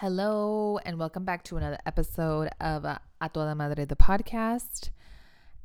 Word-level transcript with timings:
Hello, 0.00 0.78
and 0.86 0.98
welcome 0.98 1.26
back 1.26 1.44
to 1.44 1.58
another 1.58 1.76
episode 1.84 2.48
of 2.58 2.86
uh, 2.86 2.96
A 3.20 3.28
Toda 3.28 3.54
Madre, 3.54 3.84
the 3.84 3.96
podcast. 3.96 4.88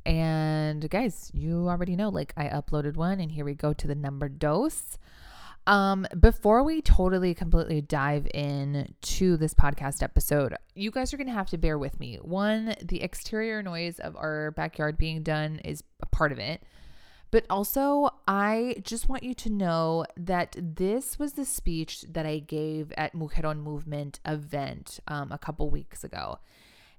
And 0.04 0.90
guys, 0.90 1.30
you 1.32 1.70
already 1.70 1.96
know, 1.96 2.10
like 2.10 2.34
I 2.36 2.48
uploaded 2.48 2.96
one, 2.96 3.18
and 3.18 3.32
here 3.32 3.46
we 3.46 3.54
go 3.54 3.72
to 3.72 3.86
the 3.86 3.94
number 3.94 4.28
dose. 4.28 4.98
Um, 5.66 6.06
before 6.20 6.62
we 6.62 6.82
totally 6.82 7.32
completely 7.32 7.80
dive 7.80 8.28
in 8.34 8.94
to 9.00 9.38
this 9.38 9.54
podcast 9.54 10.02
episode, 10.02 10.54
you 10.74 10.90
guys 10.90 11.14
are 11.14 11.16
gonna 11.16 11.32
have 11.32 11.48
to 11.48 11.56
bear 11.56 11.78
with 11.78 11.98
me. 11.98 12.18
One, 12.20 12.74
the 12.82 13.00
exterior 13.00 13.62
noise 13.62 13.98
of 14.00 14.16
our 14.16 14.50
backyard 14.50 14.98
being 14.98 15.22
done 15.22 15.60
is 15.64 15.82
a 16.02 16.06
part 16.14 16.30
of 16.30 16.38
it. 16.38 16.62
But 17.30 17.44
also, 17.50 18.10
I 18.28 18.76
just 18.82 19.08
want 19.08 19.24
you 19.24 19.34
to 19.34 19.50
know 19.50 20.04
that 20.16 20.56
this 20.58 21.18
was 21.18 21.32
the 21.32 21.44
speech 21.44 22.02
that 22.08 22.24
I 22.24 22.38
gave 22.38 22.92
at 22.96 23.14
Mujeron 23.14 23.62
Movement 23.62 24.20
event 24.24 25.00
um, 25.08 25.32
a 25.32 25.38
couple 25.38 25.68
weeks 25.68 26.04
ago. 26.04 26.38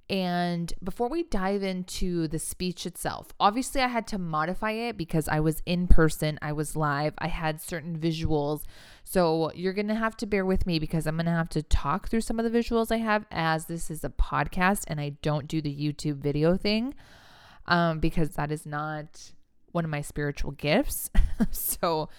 And 0.09 0.73
before 0.81 1.09
we 1.09 1.23
dive 1.23 1.63
into 1.63 2.29
the 2.29 2.39
speech 2.39 2.85
itself, 2.85 3.27
obviously 3.41 3.81
I 3.81 3.87
had 3.87 4.07
to 4.07 4.17
modify 4.17 4.71
it 4.71 4.97
because 4.97 5.27
I 5.27 5.41
was 5.41 5.61
in 5.65 5.87
person, 5.87 6.39
I 6.41 6.53
was 6.53 6.77
live, 6.77 7.13
I 7.17 7.27
had 7.27 7.61
certain 7.61 7.97
visuals. 7.99 8.63
So 9.03 9.51
you're 9.53 9.73
going 9.73 9.89
to 9.89 9.95
have 9.95 10.15
to 10.17 10.25
bear 10.25 10.45
with 10.45 10.65
me 10.65 10.79
because 10.79 11.07
I'm 11.07 11.17
going 11.17 11.25
to 11.25 11.31
have 11.31 11.49
to 11.49 11.61
talk 11.61 12.07
through 12.07 12.21
some 12.21 12.39
of 12.39 12.49
the 12.49 12.57
visuals 12.57 12.89
I 12.89 12.97
have 12.97 13.25
as 13.31 13.65
this 13.65 13.91
is 13.91 14.03
a 14.05 14.09
podcast 14.09 14.85
and 14.87 15.01
I 15.01 15.09
don't 15.21 15.47
do 15.47 15.61
the 15.61 15.75
YouTube 15.75 16.17
video 16.17 16.55
thing 16.55 16.93
um, 17.65 17.99
because 17.99 18.29
that 18.31 18.49
is 18.49 18.65
not 18.65 19.33
one 19.77 19.85
of 19.85 19.91
my 19.91 20.01
spiritual 20.01 20.51
gifts. 20.51 21.11
so 21.51 22.09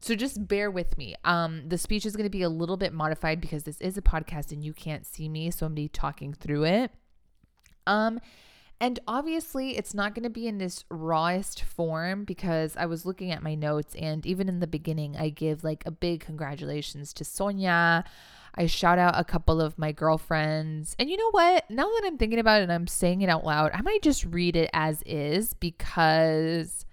so 0.00 0.16
just 0.16 0.48
bear 0.48 0.68
with 0.68 0.98
me. 0.98 1.14
Um 1.24 1.68
the 1.68 1.78
speech 1.78 2.04
is 2.04 2.16
going 2.16 2.26
to 2.26 2.38
be 2.38 2.42
a 2.42 2.48
little 2.48 2.76
bit 2.76 2.92
modified 2.92 3.40
because 3.40 3.62
this 3.62 3.80
is 3.80 3.96
a 3.96 4.02
podcast 4.02 4.50
and 4.50 4.64
you 4.64 4.72
can't 4.72 5.06
see 5.06 5.28
me, 5.28 5.52
so 5.52 5.64
I'm 5.64 5.70
going 5.70 5.76
to 5.76 5.82
be 5.82 5.88
talking 5.88 6.34
through 6.34 6.64
it. 6.64 6.90
Um 7.86 8.18
and 8.80 8.98
obviously, 9.06 9.78
it's 9.78 9.94
not 9.94 10.14
going 10.14 10.24
to 10.24 10.30
be 10.30 10.48
in 10.48 10.58
this 10.58 10.84
rawest 10.90 11.62
form 11.62 12.24
because 12.24 12.76
I 12.76 12.86
was 12.86 13.06
looking 13.06 13.30
at 13.30 13.40
my 13.40 13.54
notes, 13.54 13.94
and 13.94 14.26
even 14.26 14.48
in 14.48 14.58
the 14.58 14.66
beginning, 14.66 15.16
I 15.16 15.28
give 15.28 15.62
like 15.62 15.84
a 15.86 15.92
big 15.92 16.20
congratulations 16.20 17.12
to 17.14 17.24
Sonia. 17.24 18.04
I 18.56 18.66
shout 18.66 18.98
out 18.98 19.18
a 19.18 19.24
couple 19.24 19.60
of 19.60 19.78
my 19.78 19.92
girlfriends. 19.92 20.94
And 20.98 21.10
you 21.10 21.16
know 21.16 21.30
what? 21.30 21.68
Now 21.70 21.84
that 21.84 22.02
I'm 22.04 22.18
thinking 22.18 22.38
about 22.38 22.60
it 22.60 22.64
and 22.64 22.72
I'm 22.72 22.86
saying 22.86 23.22
it 23.22 23.28
out 23.28 23.44
loud, 23.44 23.72
I 23.74 23.82
might 23.82 24.02
just 24.02 24.24
read 24.24 24.54
it 24.54 24.70
as 24.72 25.02
is 25.06 25.54
because 25.54 26.83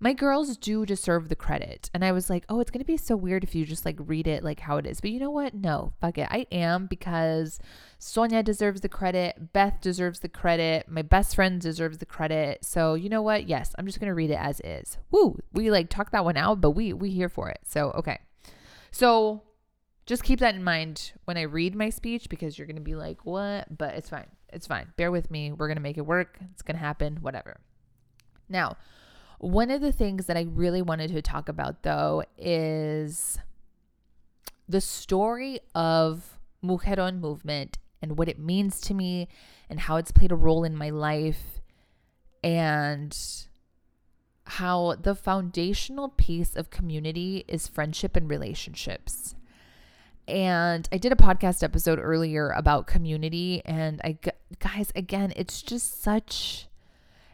my 0.00 0.12
girls 0.12 0.56
do 0.56 0.86
deserve 0.86 1.28
the 1.28 1.36
credit. 1.36 1.90
And 1.92 2.04
I 2.04 2.12
was 2.12 2.30
like, 2.30 2.44
oh, 2.48 2.60
it's 2.60 2.70
going 2.70 2.80
to 2.80 2.86
be 2.86 2.96
so 2.96 3.16
weird 3.16 3.42
if 3.42 3.54
you 3.54 3.64
just 3.64 3.84
like 3.84 3.96
read 3.98 4.28
it 4.28 4.44
like 4.44 4.60
how 4.60 4.76
it 4.76 4.86
is. 4.86 5.00
But 5.00 5.10
you 5.10 5.18
know 5.18 5.30
what? 5.30 5.54
No, 5.54 5.92
fuck 6.00 6.18
it. 6.18 6.28
I 6.30 6.46
am 6.52 6.86
because 6.86 7.58
Sonia 7.98 8.42
deserves 8.42 8.80
the 8.80 8.88
credit. 8.88 9.52
Beth 9.52 9.80
deserves 9.80 10.20
the 10.20 10.28
credit. 10.28 10.88
My 10.88 11.02
best 11.02 11.34
friend 11.34 11.60
deserves 11.60 11.98
the 11.98 12.06
credit. 12.06 12.64
So 12.64 12.94
you 12.94 13.08
know 13.08 13.22
what? 13.22 13.48
Yes, 13.48 13.74
I'm 13.76 13.86
just 13.86 13.98
going 13.98 14.08
to 14.08 14.14
read 14.14 14.30
it 14.30 14.38
as 14.40 14.60
is. 14.60 14.98
Woo. 15.10 15.38
We 15.52 15.70
like 15.70 15.88
talked 15.88 16.12
that 16.12 16.24
one 16.24 16.36
out, 16.36 16.60
but 16.60 16.70
we, 16.72 16.92
we 16.92 17.10
here 17.10 17.28
for 17.28 17.50
it. 17.50 17.60
So, 17.64 17.90
okay. 17.90 18.20
So 18.92 19.42
just 20.06 20.22
keep 20.22 20.38
that 20.40 20.54
in 20.54 20.62
mind 20.62 21.12
when 21.24 21.36
I 21.36 21.42
read 21.42 21.74
my 21.74 21.90
speech 21.90 22.28
because 22.28 22.56
you're 22.56 22.66
going 22.66 22.76
to 22.76 22.82
be 22.82 22.94
like, 22.94 23.26
what? 23.26 23.76
But 23.76 23.94
it's 23.94 24.08
fine. 24.08 24.28
It's 24.52 24.66
fine. 24.66 24.92
Bear 24.96 25.10
with 25.10 25.30
me. 25.30 25.52
We're 25.52 25.66
going 25.66 25.76
to 25.76 25.82
make 25.82 25.98
it 25.98 26.06
work. 26.06 26.38
It's 26.52 26.62
going 26.62 26.76
to 26.76 26.82
happen. 26.82 27.18
Whatever. 27.20 27.60
Now, 28.48 28.76
one 29.38 29.70
of 29.70 29.80
the 29.80 29.92
things 29.92 30.26
that 30.26 30.36
I 30.36 30.42
really 30.42 30.82
wanted 30.82 31.12
to 31.12 31.22
talk 31.22 31.48
about, 31.48 31.82
though, 31.82 32.24
is 32.36 33.38
the 34.68 34.80
story 34.80 35.60
of 35.74 36.38
Mujeron 36.62 37.20
movement 37.20 37.78
and 38.02 38.18
what 38.18 38.28
it 38.28 38.38
means 38.38 38.80
to 38.82 38.94
me 38.94 39.28
and 39.70 39.80
how 39.80 39.96
it's 39.96 40.12
played 40.12 40.32
a 40.32 40.36
role 40.36 40.64
in 40.64 40.76
my 40.76 40.90
life 40.90 41.60
and 42.42 43.16
how 44.44 44.94
the 44.94 45.14
foundational 45.14 46.08
piece 46.08 46.56
of 46.56 46.70
community 46.70 47.44
is 47.48 47.66
friendship 47.68 48.16
and 48.16 48.30
relationships. 48.30 49.34
And 50.26 50.88
I 50.92 50.98
did 50.98 51.12
a 51.12 51.16
podcast 51.16 51.62
episode 51.62 51.98
earlier 51.98 52.50
about 52.50 52.86
community 52.86 53.62
and 53.64 54.00
I 54.04 54.18
guys 54.58 54.92
again 54.94 55.32
it's 55.36 55.62
just 55.62 56.02
such 56.02 56.67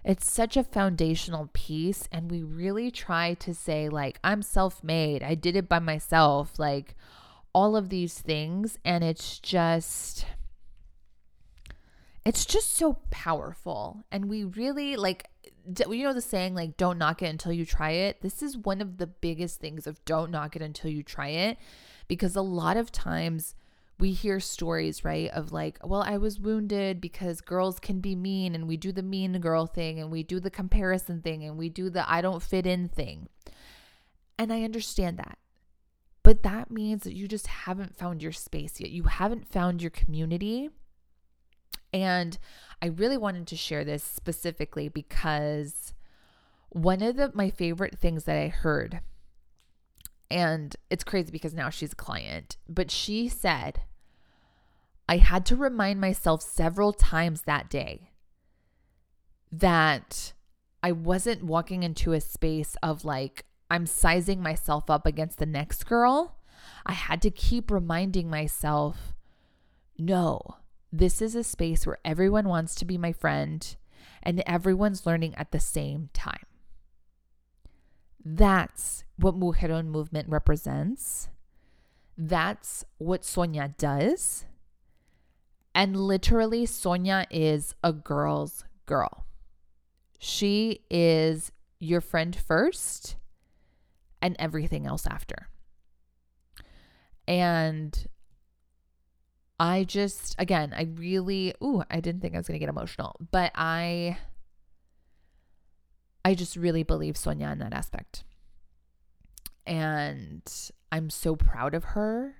it's 0.04 0.30
such 0.30 0.56
a 0.56 0.64
foundational 0.64 1.50
piece. 1.52 2.08
And 2.12 2.30
we 2.30 2.42
really 2.42 2.90
try 2.90 3.34
to 3.34 3.54
say, 3.54 3.88
like, 3.88 4.18
I'm 4.22 4.42
self 4.42 4.84
made, 4.84 5.22
I 5.22 5.34
did 5.34 5.56
it 5.56 5.68
by 5.68 5.78
myself, 5.78 6.58
like 6.58 6.94
all 7.52 7.74
of 7.74 7.88
these 7.88 8.18
things. 8.18 8.78
And 8.84 9.02
it's 9.02 9.38
just, 9.38 10.26
it's 12.24 12.44
just 12.44 12.76
so 12.76 12.98
powerful. 13.10 14.04
And 14.12 14.28
we 14.28 14.44
really 14.44 14.96
like, 14.96 15.28
you 15.88 16.04
know, 16.04 16.12
the 16.12 16.20
saying, 16.20 16.54
like, 16.54 16.76
don't 16.76 16.98
knock 16.98 17.22
it 17.22 17.26
until 17.26 17.52
you 17.52 17.64
try 17.64 17.92
it. 17.92 18.20
This 18.20 18.42
is 18.42 18.58
one 18.58 18.82
of 18.82 18.98
the 18.98 19.06
biggest 19.06 19.60
things 19.60 19.86
of 19.86 20.04
don't 20.04 20.30
knock 20.30 20.54
it 20.54 20.62
until 20.62 20.90
you 20.90 21.02
try 21.02 21.28
it. 21.28 21.56
Because 22.06 22.36
a 22.36 22.42
lot 22.42 22.76
of 22.76 22.92
times, 22.92 23.54
we 23.98 24.12
hear 24.12 24.40
stories, 24.40 25.04
right, 25.04 25.30
of 25.30 25.52
like, 25.52 25.78
well, 25.84 26.02
I 26.02 26.16
was 26.16 26.40
wounded 26.40 27.00
because 27.00 27.40
girls 27.40 27.78
can 27.78 28.00
be 28.00 28.16
mean 28.16 28.54
and 28.54 28.66
we 28.66 28.76
do 28.76 28.90
the 28.92 29.02
mean 29.02 29.38
girl 29.40 29.66
thing 29.66 30.00
and 30.00 30.10
we 30.10 30.22
do 30.22 30.40
the 30.40 30.50
comparison 30.50 31.22
thing 31.22 31.44
and 31.44 31.56
we 31.56 31.68
do 31.68 31.90
the 31.90 32.08
I 32.10 32.20
don't 32.20 32.42
fit 32.42 32.66
in 32.66 32.88
thing. 32.88 33.28
And 34.36 34.52
I 34.52 34.62
understand 34.62 35.18
that. 35.18 35.38
But 36.24 36.42
that 36.42 36.70
means 36.70 37.04
that 37.04 37.14
you 37.14 37.28
just 37.28 37.46
haven't 37.46 37.96
found 37.96 38.22
your 38.22 38.32
space 38.32 38.80
yet. 38.80 38.90
You 38.90 39.04
haven't 39.04 39.46
found 39.46 39.82
your 39.82 39.90
community. 39.90 40.70
And 41.92 42.36
I 42.82 42.86
really 42.86 43.18
wanted 43.18 43.46
to 43.48 43.56
share 43.56 43.84
this 43.84 44.02
specifically 44.02 44.88
because 44.88 45.94
one 46.70 47.02
of 47.02 47.14
the 47.14 47.30
my 47.34 47.50
favorite 47.50 47.96
things 47.96 48.24
that 48.24 48.36
I 48.36 48.48
heard 48.48 49.00
and 50.34 50.74
it's 50.90 51.04
crazy 51.04 51.30
because 51.30 51.54
now 51.54 51.70
she's 51.70 51.92
a 51.92 51.96
client, 51.96 52.56
but 52.68 52.90
she 52.90 53.28
said, 53.28 53.82
I 55.08 55.18
had 55.18 55.46
to 55.46 55.56
remind 55.56 56.00
myself 56.00 56.42
several 56.42 56.92
times 56.92 57.42
that 57.42 57.70
day 57.70 58.10
that 59.52 60.32
I 60.82 60.90
wasn't 60.90 61.44
walking 61.44 61.84
into 61.84 62.12
a 62.12 62.20
space 62.20 62.76
of 62.82 63.04
like, 63.04 63.44
I'm 63.70 63.86
sizing 63.86 64.42
myself 64.42 64.90
up 64.90 65.06
against 65.06 65.38
the 65.38 65.46
next 65.46 65.84
girl. 65.84 66.36
I 66.84 66.94
had 66.94 67.22
to 67.22 67.30
keep 67.30 67.70
reminding 67.70 68.28
myself, 68.28 69.14
no, 69.96 70.56
this 70.92 71.22
is 71.22 71.36
a 71.36 71.44
space 71.44 71.86
where 71.86 71.98
everyone 72.04 72.48
wants 72.48 72.74
to 72.76 72.84
be 72.84 72.98
my 72.98 73.12
friend 73.12 73.76
and 74.20 74.42
everyone's 74.48 75.06
learning 75.06 75.36
at 75.36 75.52
the 75.52 75.60
same 75.60 76.10
time. 76.12 76.42
That's 78.24 79.04
what 79.16 79.38
Mujeron 79.38 79.86
movement 79.86 80.28
represents. 80.28 81.28
That's 82.16 82.84
what 82.98 83.24
Sonia 83.24 83.74
does. 83.76 84.46
And 85.74 85.96
literally, 85.96 86.66
Sonia 86.66 87.26
is 87.30 87.74
a 87.82 87.92
girl's 87.92 88.64
girl. 88.86 89.26
She 90.18 90.80
is 90.88 91.52
your 91.80 92.00
friend 92.00 92.34
first 92.34 93.16
and 94.22 94.36
everything 94.38 94.86
else 94.86 95.06
after. 95.06 95.48
And 97.26 98.06
I 99.58 99.84
just, 99.84 100.34
again, 100.38 100.72
I 100.76 100.88
really, 100.94 101.54
ooh, 101.62 101.82
I 101.90 102.00
didn't 102.00 102.22
think 102.22 102.34
I 102.34 102.38
was 102.38 102.46
going 102.46 102.58
to 102.58 102.64
get 102.64 102.68
emotional, 102.68 103.16
but 103.30 103.52
I 103.54 104.18
I 106.24 106.34
just 106.34 106.56
really 106.56 106.82
believe 106.82 107.16
Sonia 107.16 107.48
in 107.48 107.58
that 107.58 107.74
aspect. 107.74 108.24
And 109.66 110.42
I'm 110.90 111.10
so 111.10 111.36
proud 111.36 111.74
of 111.74 111.84
her. 111.84 112.36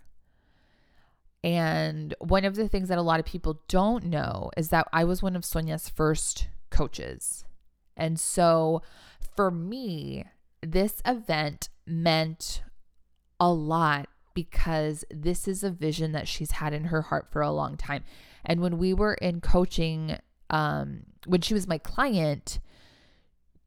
And 1.43 2.15
one 2.21 2.47
of 2.47 2.57
the 2.57 2.69
things 2.69 2.89
that 2.89 2.99
a 2.99 3.03
lot 3.03 3.21
of 3.21 3.27
people 3.27 3.61
don't 3.69 4.05
know 4.05 4.51
is 4.57 4.69
that 4.71 4.89
I 4.93 5.05
was 5.05 5.23
one 5.23 5.37
of 5.37 5.45
Sonia's 5.45 5.91
first 5.91 6.49
coaches. 6.71 7.45
And 7.97 8.19
so 8.19 8.83
for 9.37 9.51
me, 9.51 10.25
this 10.63 11.03
event 11.05 11.69
meant 11.87 12.63
a 13.39 13.53
lot 13.53 14.09
because 14.33 15.05
this 15.11 15.47
is 15.47 15.63
a 15.63 15.71
vision 15.71 16.13
that 16.13 16.27
she's 16.27 16.53
had 16.53 16.73
in 16.73 16.85
her 16.85 17.03
heart 17.03 17.31
for 17.31 17.43
a 17.43 17.51
long 17.51 17.77
time. 17.77 18.05
And 18.45 18.61
when 18.61 18.79
we 18.79 18.95
were 18.95 19.15
in 19.15 19.41
coaching, 19.41 20.19
um, 20.51 21.05
when 21.27 21.41
she 21.41 21.55
was 21.55 21.69
my 21.69 21.79
client, 21.79 22.59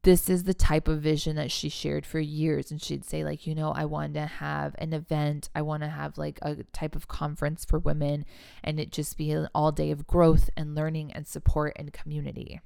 this 0.08 0.30
is 0.30 0.46
the 0.46 0.54
type 0.54 0.88
of 0.88 1.02
vision 1.02 1.36
that 1.36 1.52
she 1.52 1.68
shared 1.68 2.06
for 2.06 2.18
years. 2.18 2.72
And 2.72 2.82
she'd 2.82 3.04
say 3.04 3.26
like 3.26 3.46
you 3.46 3.54
know 3.54 3.74
i 3.74 3.84
want 3.84 4.14
to 4.14 4.26
have 4.26 4.74
an 4.78 4.94
event. 4.94 5.50
I 5.54 5.62
want 5.64 5.84
to 5.84 5.90
have 5.90 6.18
like 6.18 6.40
a 6.42 6.64
type 6.72 6.96
of 6.96 7.10
conference 7.10 7.66
for 7.66 7.78
women 7.78 8.24
and 8.64 8.80
it 8.80 8.94
just 8.94 9.18
be 9.18 9.32
an 9.32 9.50
all 9.54 9.74
day 9.74 9.92
of 9.92 10.08
growth 10.08 10.50
and 10.56 10.76
learning 10.76 11.12
and 11.12 11.28
support 11.28 11.74
and 11.76 11.92
community. 11.92 12.62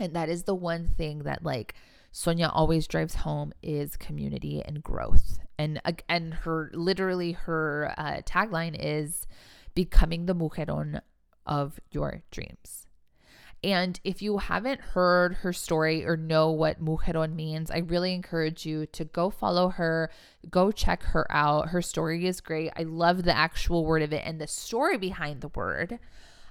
And 0.00 0.16
that 0.16 0.28
is 0.28 0.42
the 0.42 0.54
one 0.56 0.88
thing 0.88 1.20
that 1.20 1.44
like 1.44 1.74
sonia 2.10 2.50
always 2.52 2.88
drives 2.88 3.14
home 3.14 3.52
is 3.62 3.96
community 3.96 4.60
and 4.60 4.82
growth. 4.82 5.38
And 5.60 5.80
and 6.08 6.34
her 6.34 6.72
literally 6.74 7.32
her 7.46 7.94
uh, 7.96 8.22
tagline 8.22 8.76
is 8.76 9.28
becoming 9.76 10.26
the 10.26 10.34
mujeron 10.34 11.02
of 11.46 11.78
your 11.92 12.24
dreams. 12.32 12.87
And 13.64 13.98
if 14.04 14.22
you 14.22 14.38
haven't 14.38 14.80
heard 14.80 15.34
her 15.34 15.52
story 15.52 16.04
or 16.04 16.16
know 16.16 16.50
what 16.50 16.82
mujeron 16.82 17.34
means, 17.34 17.70
I 17.70 17.78
really 17.78 18.14
encourage 18.14 18.64
you 18.64 18.86
to 18.86 19.04
go 19.04 19.30
follow 19.30 19.70
her, 19.70 20.10
go 20.48 20.70
check 20.70 21.02
her 21.02 21.26
out. 21.30 21.70
Her 21.70 21.82
story 21.82 22.26
is 22.26 22.40
great. 22.40 22.70
I 22.76 22.84
love 22.84 23.24
the 23.24 23.36
actual 23.36 23.84
word 23.84 24.02
of 24.02 24.12
it 24.12 24.22
and 24.24 24.40
the 24.40 24.46
story 24.46 24.96
behind 24.96 25.40
the 25.40 25.48
word. 25.48 25.98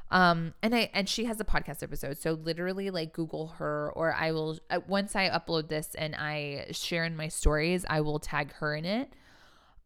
Um, 0.10 0.54
and 0.62 0.74
I 0.74 0.90
and 0.94 1.08
she 1.08 1.26
has 1.26 1.40
a 1.40 1.44
podcast 1.44 1.84
episode, 1.84 2.18
so 2.18 2.32
literally 2.32 2.90
like 2.90 3.12
Google 3.12 3.48
her, 3.58 3.92
or 3.94 4.14
I 4.14 4.32
will 4.32 4.58
uh, 4.70 4.80
once 4.88 5.18
I 5.18 5.30
upload 5.30 5.68
this 5.68 5.96
and 5.96 6.16
I 6.16 6.68
share 6.72 7.04
in 7.04 7.18
my 7.18 7.28
stories, 7.28 7.86
I 7.90 8.00
will 8.02 8.20
tag 8.20 8.54
her 8.54 8.74
in 8.74 8.86
it. 8.86 9.12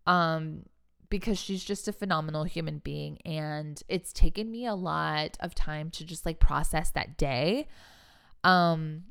Um, 0.05 0.63
because 1.11 1.37
she's 1.37 1.63
just 1.63 1.87
a 1.87 1.93
phenomenal 1.93 2.45
human 2.45 2.79
being. 2.79 3.19
And 3.23 3.83
it's 3.87 4.11
taken 4.11 4.49
me 4.49 4.65
a 4.65 4.73
lot 4.73 5.37
of 5.41 5.53
time 5.53 5.91
to 5.91 6.05
just 6.05 6.25
like 6.25 6.39
process 6.39 6.89
that 6.91 7.17
day. 7.17 7.67
Um, 8.43 9.03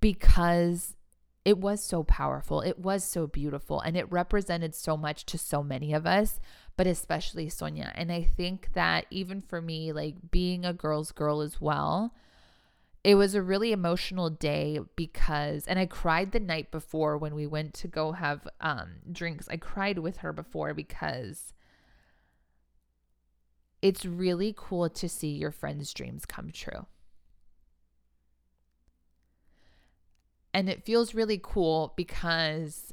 because 0.00 0.94
it 1.44 1.56
was 1.56 1.82
so 1.82 2.02
powerful. 2.04 2.60
It 2.60 2.78
was 2.78 3.02
so 3.02 3.26
beautiful 3.26 3.80
and 3.80 3.96
it 3.96 4.12
represented 4.12 4.74
so 4.74 4.98
much 4.98 5.24
to 5.26 5.38
so 5.38 5.62
many 5.62 5.94
of 5.94 6.06
us, 6.06 6.40
but 6.76 6.86
especially 6.86 7.48
Sonia. 7.48 7.90
And 7.94 8.12
I 8.12 8.22
think 8.22 8.74
that 8.74 9.06
even 9.10 9.40
for 9.40 9.62
me, 9.62 9.92
like 9.92 10.30
being 10.30 10.66
a 10.66 10.74
girl's 10.74 11.10
girl 11.10 11.40
as 11.40 11.58
well, 11.58 12.12
it 13.08 13.14
was 13.14 13.34
a 13.34 13.40
really 13.40 13.72
emotional 13.72 14.28
day 14.28 14.78
because 14.94 15.66
and 15.66 15.78
i 15.78 15.86
cried 15.86 16.30
the 16.32 16.38
night 16.38 16.70
before 16.70 17.16
when 17.16 17.34
we 17.34 17.46
went 17.46 17.72
to 17.72 17.88
go 17.88 18.12
have 18.12 18.46
um, 18.60 18.96
drinks. 19.10 19.48
I 19.48 19.56
cried 19.56 19.98
with 19.98 20.18
her 20.18 20.30
before 20.30 20.74
because 20.74 21.54
it's 23.80 24.04
really 24.04 24.54
cool 24.54 24.90
to 24.90 25.08
see 25.08 25.28
your 25.28 25.50
friends 25.50 25.94
dreams 25.94 26.26
come 26.26 26.50
true. 26.50 26.84
And 30.52 30.68
it 30.68 30.84
feels 30.84 31.14
really 31.14 31.40
cool 31.42 31.94
because 31.96 32.92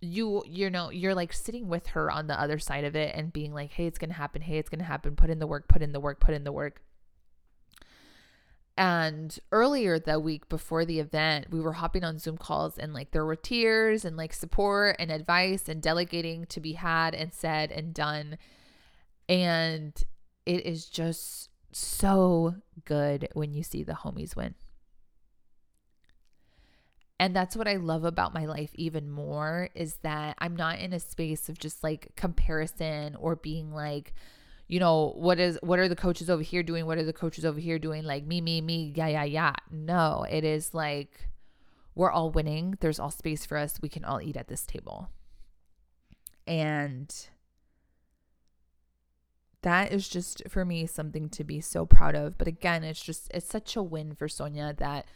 you 0.00 0.42
you 0.46 0.70
know 0.70 0.88
you're 0.90 1.14
like 1.14 1.34
sitting 1.34 1.68
with 1.68 1.88
her 1.88 2.10
on 2.10 2.26
the 2.26 2.40
other 2.40 2.58
side 2.58 2.84
of 2.84 2.96
it 2.96 3.14
and 3.14 3.32
being 3.34 3.52
like 3.52 3.70
hey 3.72 3.84
it's 3.84 3.98
gonna 3.98 4.14
happen. 4.14 4.40
Hey 4.40 4.56
it's 4.56 4.70
gonna 4.70 4.82
happen. 4.82 5.14
Put 5.14 5.28
in 5.28 5.40
the 5.40 5.46
work 5.46 5.68
put 5.68 5.82
in 5.82 5.92
the 5.92 6.00
work 6.00 6.20
put 6.20 6.32
in 6.34 6.44
the 6.44 6.52
work 6.52 6.80
and 8.76 9.38
earlier 9.52 9.98
that 10.00 10.22
week 10.22 10.48
before 10.48 10.84
the 10.84 10.98
event, 10.98 11.46
we 11.50 11.60
were 11.60 11.74
hopping 11.74 12.02
on 12.02 12.18
Zoom 12.18 12.36
calls 12.36 12.76
and 12.76 12.92
like 12.92 13.12
there 13.12 13.24
were 13.24 13.36
tears 13.36 14.04
and 14.04 14.16
like 14.16 14.32
support 14.32 14.96
and 14.98 15.12
advice 15.12 15.68
and 15.68 15.80
delegating 15.80 16.46
to 16.46 16.60
be 16.60 16.72
had 16.72 17.14
and 17.14 17.32
said 17.32 17.70
and 17.70 17.94
done. 17.94 18.36
And 19.28 19.92
it 20.44 20.66
is 20.66 20.86
just 20.86 21.50
so 21.72 22.56
good 22.84 23.28
when 23.34 23.52
you 23.52 23.62
see 23.62 23.84
the 23.84 23.92
homies 23.92 24.34
win. 24.34 24.54
And 27.20 27.34
that's 27.34 27.56
what 27.56 27.68
I 27.68 27.76
love 27.76 28.04
about 28.04 28.34
my 28.34 28.46
life 28.46 28.70
even 28.74 29.08
more 29.08 29.70
is 29.76 29.94
that 30.02 30.34
I'm 30.38 30.56
not 30.56 30.80
in 30.80 30.92
a 30.92 30.98
space 30.98 31.48
of 31.48 31.58
just 31.58 31.84
like 31.84 32.08
comparison 32.16 33.14
or 33.14 33.36
being 33.36 33.72
like, 33.72 34.14
you 34.66 34.80
know, 34.80 35.12
what 35.16 35.38
is 35.38 35.58
what 35.62 35.78
are 35.78 35.88
the 35.88 35.96
coaches 35.96 36.30
over 36.30 36.42
here 36.42 36.62
doing? 36.62 36.86
What 36.86 36.98
are 36.98 37.04
the 37.04 37.12
coaches 37.12 37.44
over 37.44 37.60
here 37.60 37.78
doing? 37.78 38.04
Like 38.04 38.24
me, 38.24 38.40
me, 38.40 38.60
me, 38.60 38.92
yeah, 38.94 39.08
yeah, 39.08 39.24
yeah. 39.24 39.52
No, 39.70 40.26
it 40.28 40.44
is 40.44 40.72
like 40.72 41.28
we're 41.94 42.10
all 42.10 42.30
winning. 42.30 42.76
There's 42.80 42.98
all 42.98 43.10
space 43.10 43.44
for 43.44 43.56
us. 43.58 43.80
We 43.82 43.88
can 43.88 44.04
all 44.04 44.20
eat 44.20 44.36
at 44.36 44.48
this 44.48 44.64
table. 44.64 45.10
And 46.46 47.14
that 49.62 49.92
is 49.92 50.08
just 50.08 50.42
for 50.48 50.64
me 50.64 50.86
something 50.86 51.28
to 51.30 51.44
be 51.44 51.60
so 51.60 51.86
proud 51.86 52.14
of. 52.14 52.38
But 52.38 52.48
again, 52.48 52.84
it's 52.84 53.02
just 53.02 53.30
it's 53.34 53.48
such 53.48 53.76
a 53.76 53.82
win 53.82 54.14
for 54.14 54.28
Sonia 54.28 54.74
that 54.78 55.06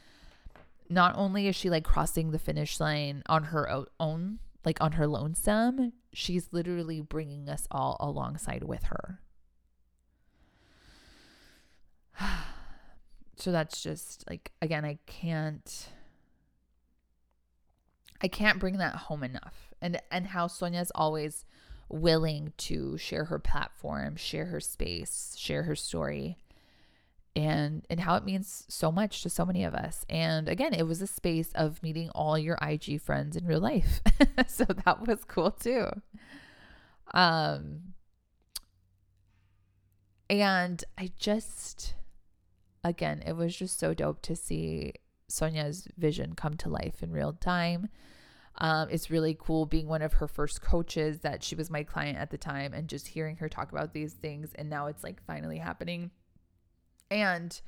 not 0.90 1.14
only 1.16 1.48
is 1.48 1.56
she 1.56 1.70
like 1.70 1.84
crossing 1.84 2.30
the 2.30 2.38
finish 2.38 2.80
line 2.80 3.22
on 3.26 3.44
her 3.44 3.86
own, 3.98 4.38
like 4.64 4.78
on 4.80 4.92
her 4.92 5.06
lonesome, 5.06 5.92
she's 6.12 6.48
literally 6.52 7.00
bringing 7.00 7.48
us 7.48 7.66
all 7.70 7.96
alongside 8.00 8.64
with 8.64 8.84
her. 8.84 9.20
so 13.36 13.52
that's 13.52 13.82
just 13.82 14.24
like 14.28 14.52
again 14.60 14.84
i 14.84 14.98
can't 15.06 15.88
i 18.22 18.28
can't 18.28 18.58
bring 18.58 18.78
that 18.78 18.94
home 18.94 19.22
enough. 19.22 19.72
And 19.80 20.00
and 20.10 20.26
how 20.26 20.46
sonia's 20.48 20.90
always 20.94 21.44
willing 21.88 22.52
to 22.58 22.98
share 22.98 23.26
her 23.26 23.38
platform 23.38 24.16
share 24.16 24.46
her 24.46 24.60
space 24.60 25.34
share 25.38 25.62
her 25.62 25.74
story 25.76 26.36
and 27.34 27.86
and 27.88 28.00
how 28.00 28.16
it 28.16 28.24
means 28.24 28.64
so 28.68 28.90
much 28.90 29.22
to 29.22 29.30
so 29.30 29.46
many 29.46 29.62
of 29.64 29.74
us. 29.74 30.04
And 30.08 30.48
again 30.48 30.74
it 30.74 30.86
was 30.86 31.00
a 31.00 31.06
space 31.06 31.50
of 31.54 31.82
meeting 31.82 32.10
all 32.10 32.36
your 32.36 32.58
ig 32.60 33.00
friends 33.00 33.36
in 33.36 33.46
real 33.46 33.60
life. 33.60 34.00
So 34.46 34.64
that 34.64 35.06
was 35.06 35.24
cool 35.24 35.50
too. 35.50 35.86
Um 37.14 37.94
and 40.30 40.84
i 40.98 41.10
just 41.18 41.94
again, 42.88 43.23
it 43.26 43.37
was 43.37 43.55
just 43.55 43.79
so 43.79 43.94
dope 43.94 44.23
to 44.23 44.35
see 44.35 44.94
Sonia's 45.29 45.87
vision 45.96 46.35
come 46.35 46.56
to 46.58 46.69
life 46.69 47.02
in 47.02 47.12
real 47.12 47.32
time. 47.32 47.88
Um, 48.61 48.88
it's 48.90 49.11
really 49.11 49.37
cool 49.38 49.67
being 49.67 49.87
one 49.87 50.02
of 50.02 50.14
her 50.14 50.26
first 50.26 50.61
coaches 50.61 51.20
that 51.20 51.44
she 51.44 51.55
was 51.55 51.70
my 51.70 51.85
client 51.85 52.19
at 52.19 52.31
the 52.31 52.38
time 52.38 52.73
and 52.75 52.88
just 52.88 53.06
hearing 53.06 53.37
her 53.37 53.49
talk 53.49 53.70
about 53.70 53.93
these 53.93 54.14
things. 54.14 54.50
And 54.56 54.69
now 54.69 54.87
it's 54.87 55.05
like 55.05 55.23
finally 55.25 55.58
happening. 55.58 56.11
And 57.11 57.61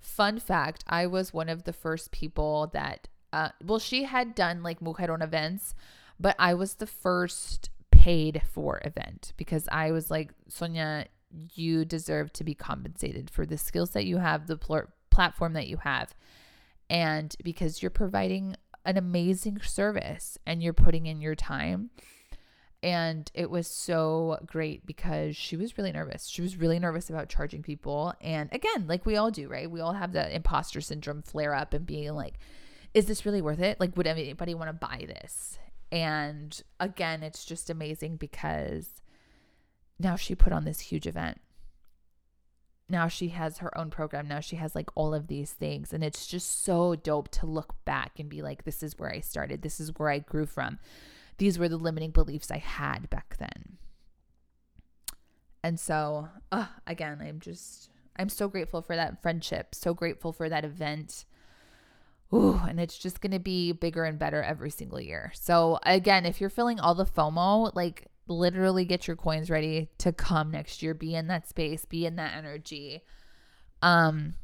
fun 0.00 0.38
fact, 0.38 0.84
I 0.88 1.06
was 1.06 1.34
one 1.34 1.50
of 1.50 1.64
the 1.64 1.72
first 1.72 2.12
people 2.12 2.70
that, 2.72 3.08
uh, 3.32 3.50
well, 3.62 3.78
she 3.78 4.04
had 4.04 4.34
done 4.34 4.62
like 4.62 4.80
Mujeron 4.80 5.22
events, 5.22 5.74
but 6.18 6.34
I 6.38 6.54
was 6.54 6.74
the 6.74 6.86
first 6.86 7.68
paid 7.90 8.42
for 8.50 8.80
event 8.84 9.34
because 9.36 9.68
I 9.70 9.90
was 9.92 10.10
like, 10.10 10.30
Sonia, 10.48 11.06
you 11.54 11.84
deserve 11.84 12.32
to 12.34 12.44
be 12.44 12.54
compensated 12.54 13.30
for 13.30 13.44
the 13.44 13.58
skills 13.58 13.90
that 13.90 14.06
you 14.06 14.18
have, 14.18 14.46
the 14.46 14.56
pl- 14.56 14.88
platform 15.10 15.52
that 15.54 15.68
you 15.68 15.78
have. 15.78 16.14
And 16.90 17.34
because 17.44 17.82
you're 17.82 17.90
providing 17.90 18.56
an 18.84 18.96
amazing 18.96 19.60
service 19.60 20.38
and 20.46 20.62
you're 20.62 20.72
putting 20.72 21.06
in 21.06 21.20
your 21.20 21.34
time. 21.34 21.90
And 22.82 23.30
it 23.34 23.50
was 23.50 23.66
so 23.66 24.38
great 24.46 24.86
because 24.86 25.36
she 25.36 25.56
was 25.56 25.76
really 25.76 25.92
nervous. 25.92 26.26
She 26.26 26.42
was 26.42 26.56
really 26.56 26.78
nervous 26.78 27.10
about 27.10 27.28
charging 27.28 27.62
people. 27.62 28.14
And 28.20 28.48
again, 28.52 28.86
like 28.86 29.04
we 29.04 29.16
all 29.16 29.30
do, 29.30 29.48
right? 29.48 29.70
We 29.70 29.80
all 29.80 29.94
have 29.94 30.12
the 30.12 30.34
imposter 30.34 30.80
syndrome 30.80 31.22
flare 31.22 31.54
up 31.54 31.74
and 31.74 31.84
being 31.84 32.14
like, 32.14 32.38
is 32.94 33.06
this 33.06 33.26
really 33.26 33.42
worth 33.42 33.60
it? 33.60 33.78
Like, 33.80 33.96
would 33.96 34.06
anybody 34.06 34.54
want 34.54 34.68
to 34.68 34.72
buy 34.72 35.04
this? 35.06 35.58
And 35.90 36.60
again, 36.80 37.22
it's 37.22 37.44
just 37.44 37.68
amazing 37.68 38.16
because 38.16 39.02
now 39.98 40.16
she 40.16 40.34
put 40.34 40.52
on 40.52 40.64
this 40.64 40.80
huge 40.80 41.06
event. 41.06 41.40
Now 42.88 43.08
she 43.08 43.28
has 43.28 43.58
her 43.58 43.76
own 43.76 43.90
program. 43.90 44.28
Now 44.28 44.40
she 44.40 44.56
has 44.56 44.74
like 44.74 44.88
all 44.94 45.12
of 45.12 45.26
these 45.26 45.52
things. 45.52 45.92
And 45.92 46.02
it's 46.02 46.26
just 46.26 46.64
so 46.64 46.94
dope 46.94 47.28
to 47.32 47.46
look 47.46 47.74
back 47.84 48.18
and 48.18 48.28
be 48.28 48.40
like, 48.40 48.64
this 48.64 48.82
is 48.82 48.98
where 48.98 49.12
I 49.12 49.20
started. 49.20 49.60
This 49.62 49.78
is 49.78 49.92
where 49.98 50.08
I 50.08 50.20
grew 50.20 50.46
from. 50.46 50.78
These 51.36 51.58
were 51.58 51.68
the 51.68 51.76
limiting 51.76 52.10
beliefs 52.10 52.50
I 52.50 52.58
had 52.58 53.10
back 53.10 53.36
then. 53.38 53.76
And 55.62 55.78
so, 55.78 56.28
uh, 56.50 56.66
again, 56.86 57.18
I'm 57.20 57.40
just, 57.40 57.90
I'm 58.16 58.28
so 58.28 58.48
grateful 58.48 58.80
for 58.80 58.96
that 58.96 59.20
friendship. 59.20 59.74
So 59.74 59.92
grateful 59.92 60.32
for 60.32 60.48
that 60.48 60.64
event. 60.64 61.26
Ooh, 62.32 62.60
and 62.68 62.80
it's 62.80 62.98
just 62.98 63.20
going 63.20 63.32
to 63.32 63.38
be 63.38 63.72
bigger 63.72 64.04
and 64.04 64.18
better 64.18 64.42
every 64.42 64.70
single 64.70 65.00
year. 65.00 65.32
So, 65.34 65.78
again, 65.84 66.26
if 66.26 66.40
you're 66.40 66.50
feeling 66.50 66.80
all 66.80 66.94
the 66.94 67.06
FOMO, 67.06 67.74
like 67.74 68.08
literally 68.28 68.84
get 68.84 69.06
your 69.06 69.16
coins 69.16 69.50
ready 69.50 69.88
to 69.98 70.12
come 70.12 70.50
next 70.50 70.82
year. 70.82 70.94
Be 70.94 71.14
in 71.14 71.26
that 71.28 71.48
space, 71.48 71.84
be 71.84 72.06
in 72.06 72.16
that 72.16 72.36
energy. 72.36 73.02
Um 73.82 74.34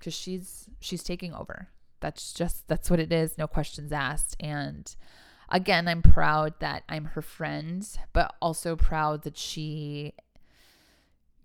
cuz 0.00 0.14
she's 0.14 0.68
she's 0.80 1.02
taking 1.02 1.34
over. 1.34 1.68
That's 2.00 2.32
just 2.32 2.66
that's 2.68 2.90
what 2.90 3.00
it 3.00 3.12
is, 3.12 3.38
no 3.38 3.46
questions 3.46 3.92
asked. 3.92 4.36
And 4.40 4.94
again, 5.48 5.86
I'm 5.86 6.02
proud 6.02 6.54
that 6.60 6.82
I'm 6.88 7.06
her 7.06 7.22
friend, 7.22 7.86
but 8.12 8.34
also 8.40 8.76
proud 8.76 9.22
that 9.22 9.36
she 9.36 10.14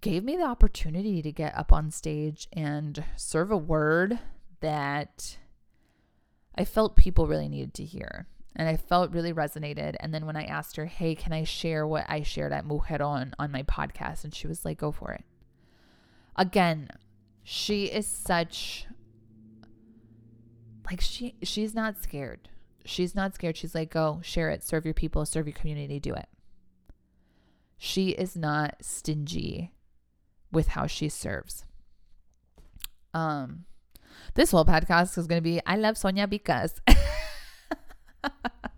gave 0.01 0.23
me 0.23 0.37
the 0.37 0.43
opportunity 0.43 1.21
to 1.21 1.31
get 1.31 1.57
up 1.57 1.73
on 1.73 1.91
stage 1.91 2.47
and 2.53 3.03
serve 3.15 3.51
a 3.51 3.57
word 3.57 4.19
that 4.59 5.37
I 6.55 6.65
felt 6.65 6.95
people 6.95 7.27
really 7.27 7.49
needed 7.49 7.73
to 7.75 7.83
hear 7.83 8.27
and 8.57 8.67
I 8.67 8.75
felt 8.75 9.11
really 9.11 9.31
resonated. 9.31 9.95
And 9.99 10.13
then 10.13 10.25
when 10.25 10.35
I 10.35 10.43
asked 10.43 10.75
her, 10.75 10.87
"Hey, 10.87 11.15
can 11.15 11.31
I 11.31 11.43
share 11.43 11.87
what 11.87 12.05
I 12.09 12.23
shared 12.23 12.51
at 12.51 12.65
Mujeron 12.65 13.33
on 13.39 13.51
my 13.51 13.63
podcast?" 13.63 14.23
and 14.23 14.35
she 14.35 14.47
was 14.47 14.65
like, 14.65 14.79
"Go 14.79 14.91
for 14.91 15.13
it." 15.13 15.23
Again, 16.35 16.89
she 17.43 17.85
is 17.85 18.07
such 18.07 18.87
like 20.89 21.01
she 21.01 21.35
she's 21.43 21.75
not 21.75 22.01
scared. 22.01 22.49
She's 22.83 23.13
not 23.15 23.35
scared. 23.35 23.57
She's 23.57 23.75
like, 23.75 23.91
"Go, 23.91 24.19
share 24.23 24.49
it, 24.49 24.63
serve 24.63 24.85
your 24.85 24.93
people, 24.93 25.25
serve 25.25 25.47
your 25.47 25.55
community, 25.55 25.99
do 25.99 26.13
it." 26.13 26.27
She 27.77 28.09
is 28.09 28.35
not 28.35 28.77
stingy 28.81 29.71
with 30.51 30.69
how 30.69 30.87
she 30.87 31.09
serves. 31.09 31.65
Um, 33.13 33.65
this 34.33 34.51
whole 34.51 34.65
podcast 34.65 35.17
is 35.17 35.27
going 35.27 35.37
to 35.37 35.43
be 35.43 35.61
I 35.65 35.75
love 35.75 35.97
Sonia 35.97 36.27
because. 36.27 36.81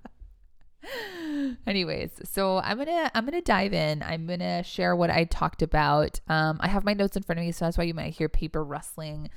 Anyways, 1.67 2.11
so 2.23 2.57
I'm 2.57 2.77
gonna 2.77 3.11
I'm 3.13 3.25
gonna 3.25 3.41
dive 3.41 3.73
in. 3.73 4.03
I'm 4.03 4.25
gonna 4.25 4.63
share 4.63 4.95
what 4.95 5.09
I 5.09 5.25
talked 5.25 5.61
about. 5.61 6.19
Um, 6.27 6.57
I 6.61 6.67
have 6.67 6.83
my 6.83 6.93
notes 6.93 7.15
in 7.15 7.23
front 7.23 7.39
of 7.39 7.45
me, 7.45 7.51
so 7.51 7.65
that's 7.65 7.77
why 7.77 7.83
you 7.83 7.93
might 7.93 8.13
hear 8.13 8.29
paper 8.29 8.63
rustling. 8.63 9.29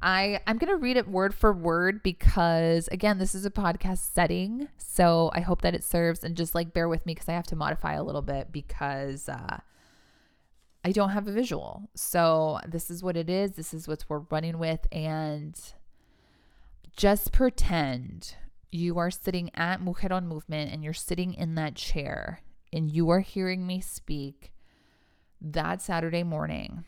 I 0.00 0.40
I'm 0.46 0.58
gonna 0.58 0.76
read 0.76 0.96
it 0.96 1.08
word 1.08 1.34
for 1.34 1.52
word 1.52 2.02
because 2.02 2.88
again, 2.88 3.18
this 3.18 3.34
is 3.34 3.44
a 3.44 3.50
podcast 3.50 4.12
setting, 4.12 4.68
so 4.78 5.30
I 5.34 5.40
hope 5.40 5.62
that 5.62 5.74
it 5.74 5.84
serves. 5.84 6.24
And 6.24 6.36
just 6.36 6.54
like 6.54 6.72
bear 6.72 6.88
with 6.88 7.04
me 7.06 7.14
because 7.14 7.28
I 7.28 7.32
have 7.32 7.46
to 7.48 7.56
modify 7.56 7.94
a 7.94 8.04
little 8.04 8.22
bit 8.22 8.52
because 8.52 9.28
uh, 9.28 9.58
I 10.84 10.92
don't 10.92 11.10
have 11.10 11.28
a 11.28 11.32
visual. 11.32 11.90
So 11.94 12.60
this 12.66 12.90
is 12.90 13.02
what 13.02 13.16
it 13.16 13.28
is. 13.28 13.52
This 13.52 13.74
is 13.74 13.88
what 13.88 14.04
we're 14.08 14.22
running 14.30 14.58
with, 14.58 14.86
and 14.92 15.58
just 16.96 17.32
pretend 17.32 18.36
you 18.76 18.98
are 18.98 19.10
sitting 19.10 19.50
at 19.54 19.80
Mujeron 19.80 20.24
Movement 20.24 20.72
and 20.72 20.84
you're 20.84 20.92
sitting 20.92 21.34
in 21.34 21.54
that 21.54 21.74
chair 21.74 22.42
and 22.72 22.90
you 22.90 23.10
are 23.10 23.20
hearing 23.20 23.66
me 23.66 23.80
speak 23.80 24.52
that 25.40 25.80
Saturday 25.80 26.22
morning. 26.22 26.84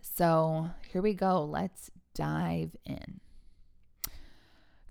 So 0.00 0.70
here 0.92 1.02
we 1.02 1.14
go. 1.14 1.44
Let's 1.44 1.90
dive 2.14 2.76
in. 2.84 3.20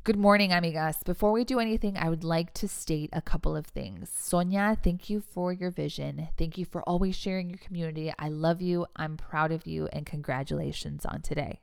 Good 0.04 0.18
morning, 0.18 0.50
amigas. 0.50 1.04
Before 1.06 1.32
we 1.32 1.46
do 1.46 1.60
anything, 1.60 1.98
I 1.98 2.10
would 2.10 2.26
like 2.26 2.54
to 2.56 2.68
state 2.68 3.10
a 3.14 3.22
couple 3.22 3.56
of 3.56 3.66
things. 3.66 4.10
Sonia, 4.14 4.78
thank 4.84 5.10
you 5.10 5.22
for 5.22 5.54
your 5.54 5.72
vision. 5.72 6.28
Thank 6.38 6.58
you 6.58 6.66
for 6.66 6.82
always 6.84 7.16
sharing 7.16 7.50
your 7.50 7.60
community. 7.60 8.14
I 8.20 8.28
love 8.28 8.62
you. 8.62 8.86
I'm 8.98 9.16
proud 9.16 9.54
of 9.54 9.66
you, 9.66 9.88
and 9.94 10.06
congratulations 10.06 11.06
on 11.06 11.22
today. 11.22 11.62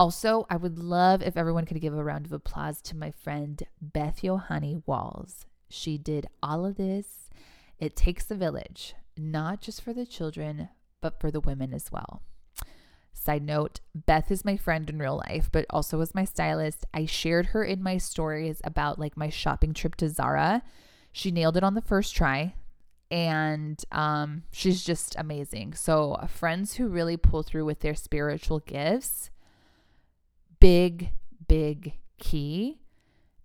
Also, 0.00 0.46
I 0.48 0.56
would 0.56 0.78
love 0.78 1.20
if 1.20 1.36
everyone 1.36 1.66
could 1.66 1.78
give 1.82 1.92
a 1.92 2.02
round 2.02 2.24
of 2.24 2.32
applause 2.32 2.80
to 2.80 2.96
my 2.96 3.10
friend 3.10 3.62
Beth 3.82 4.22
Yohani 4.22 4.82
Walls. 4.86 5.44
She 5.68 5.98
did 5.98 6.26
all 6.42 6.64
of 6.64 6.76
this. 6.76 7.28
It 7.78 7.96
takes 7.96 8.30
a 8.30 8.34
village, 8.34 8.94
not 9.18 9.60
just 9.60 9.82
for 9.82 9.92
the 9.92 10.06
children, 10.06 10.70
but 11.02 11.20
for 11.20 11.30
the 11.30 11.38
women 11.38 11.74
as 11.74 11.92
well. 11.92 12.22
Side 13.12 13.42
note 13.42 13.80
Beth 13.94 14.30
is 14.30 14.42
my 14.42 14.56
friend 14.56 14.88
in 14.88 14.98
real 14.98 15.18
life, 15.28 15.50
but 15.52 15.66
also 15.68 16.00
as 16.00 16.14
my 16.14 16.24
stylist. 16.24 16.86
I 16.94 17.04
shared 17.04 17.48
her 17.48 17.62
in 17.62 17.82
my 17.82 17.98
stories 17.98 18.62
about 18.64 18.98
like 18.98 19.18
my 19.18 19.28
shopping 19.28 19.74
trip 19.74 19.96
to 19.96 20.08
Zara. 20.08 20.62
She 21.12 21.30
nailed 21.30 21.58
it 21.58 21.62
on 21.62 21.74
the 21.74 21.82
first 21.82 22.16
try 22.16 22.54
and 23.10 23.84
um, 23.92 24.44
she's 24.50 24.82
just 24.82 25.14
amazing. 25.18 25.74
So, 25.74 26.26
friends 26.26 26.76
who 26.76 26.88
really 26.88 27.18
pull 27.18 27.42
through 27.42 27.66
with 27.66 27.80
their 27.80 27.94
spiritual 27.94 28.60
gifts 28.60 29.28
big, 30.60 31.10
big 31.48 31.94
key. 32.18 32.78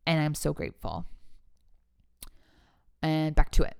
And 0.06 0.22
I'm 0.22 0.36
so 0.36 0.54
grateful. 0.54 1.06
And 3.02 3.36
back 3.36 3.52
to 3.52 3.64
it. 3.64 3.78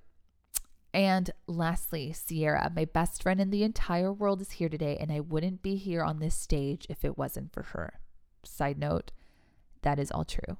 And 0.92 1.30
lastly, 1.46 2.12
Sierra, 2.12 2.72
my 2.74 2.86
best 2.86 3.22
friend 3.22 3.38
in 3.40 3.50
the 3.50 3.62
entire 3.62 4.12
world, 4.12 4.40
is 4.40 4.52
here 4.52 4.70
today, 4.70 4.96
and 4.98 5.12
I 5.12 5.20
wouldn't 5.20 5.62
be 5.62 5.76
here 5.76 6.02
on 6.02 6.20
this 6.20 6.34
stage 6.34 6.86
if 6.88 7.04
it 7.04 7.18
wasn't 7.18 7.52
for 7.52 7.62
her. 7.62 8.00
Side 8.44 8.78
note, 8.78 9.12
that 9.82 9.98
is 9.98 10.10
all 10.10 10.24
true. 10.24 10.56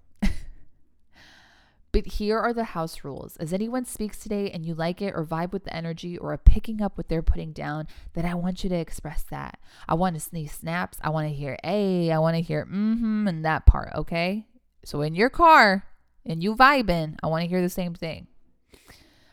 But 1.93 2.07
here 2.07 2.39
are 2.39 2.53
the 2.53 2.65
house 2.65 3.05
rules. 3.05 3.37
As 3.39 3.53
anyone 3.53 3.85
speaks 3.85 4.19
today 4.19 4.51
and 4.51 4.67
you 4.67 4.75
like 4.75 5.01
it 5.01 5.15
or 5.15 5.25
vibe 5.25 5.53
with 5.53 5.65
the 5.65 5.75
energy 5.75 6.19
or 6.19 6.33
are 6.33 6.39
picking 6.39 6.83
up 6.83 6.99
what 6.99 7.09
they're 7.09 7.23
putting 7.23 7.53
down, 7.53 7.89
then 8.13 8.27
I 8.27 8.35
want 8.35 8.63
you 8.63 8.71
to 8.71 8.77
express 8.77 9.23
that. 9.31 9.59
I 9.89 9.95
want 9.95 10.15
to 10.15 10.21
sneeze 10.21 10.53
snaps. 10.53 10.99
I 11.03 11.11
want 11.11 11.29
to 11.29 11.35
hear 11.35 11.57
a. 11.65 12.11
I 12.11 12.19
want 12.19 12.37
to 12.37 12.43
hear 12.43 12.67
mm-hmm 12.67 13.27
and 13.27 13.45
that 13.45 13.67
part, 13.67 13.93
okay? 13.95 14.47
So 14.85 15.01
in 15.01 15.15
your 15.15 15.31
car 15.31 15.85
and 16.25 16.43
you 16.43 16.55
vibing, 16.55 17.17
I 17.23 17.29
want 17.29 17.43
to 17.43 17.49
hear 17.49 17.63
the 17.63 17.71
same 17.71 17.95
thing. 17.95 18.27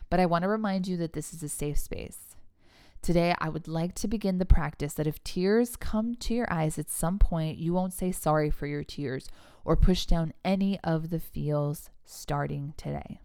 But 0.08 0.20
I 0.20 0.26
want 0.26 0.42
to 0.42 0.48
remind 0.48 0.86
you 0.86 0.96
that 0.98 1.12
this 1.12 1.34
is 1.34 1.42
a 1.42 1.48
safe 1.48 1.78
space. 1.78 2.18
Today, 3.02 3.34
I 3.38 3.50
would 3.50 3.68
like 3.68 3.94
to 3.96 4.08
begin 4.08 4.38
the 4.38 4.46
practice 4.46 4.94
that 4.94 5.06
if 5.06 5.22
tears 5.22 5.76
come 5.76 6.14
to 6.14 6.32
your 6.32 6.50
eyes 6.50 6.78
at 6.78 6.88
some 6.88 7.18
point, 7.18 7.58
you 7.58 7.74
won't 7.74 7.92
say 7.92 8.12
sorry 8.12 8.50
for 8.50 8.66
your 8.66 8.82
tears 8.82 9.28
or 9.64 9.76
push 9.76 10.06
down 10.06 10.32
any 10.44 10.78
of 10.84 11.10
the 11.10 11.20
feels 11.20 11.90
starting 12.04 12.74
today. 12.76 13.20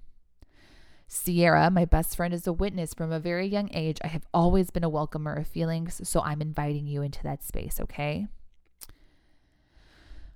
Sierra, 1.08 1.72
my 1.72 1.86
best 1.86 2.16
friend, 2.16 2.34
is 2.34 2.46
a 2.46 2.54
witness 2.54 2.94
from 2.94 3.12
a 3.12 3.20
very 3.20 3.48
young 3.48 3.70
age. 3.74 3.98
I 4.04 4.08
have 4.08 4.28
always 4.34 4.70
been 4.70 4.84
a 4.84 4.90
welcomer 4.90 5.34
of 5.34 5.48
feelings, 5.48 6.08
so 6.08 6.22
I'm 6.22 6.42
inviting 6.42 6.86
you 6.86 7.02
into 7.02 7.24
that 7.24 7.44
space, 7.44 7.80
okay? 7.80 8.28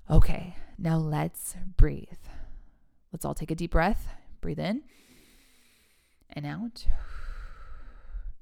Okay, 0.09 0.55
now 0.77 0.97
let's 0.97 1.55
breathe. 1.77 2.07
Let's 3.11 3.23
all 3.23 3.35
take 3.35 3.51
a 3.51 3.55
deep 3.55 3.71
breath. 3.71 4.07
Breathe 4.41 4.59
in 4.59 4.81
and 6.31 6.45
out. 6.45 6.87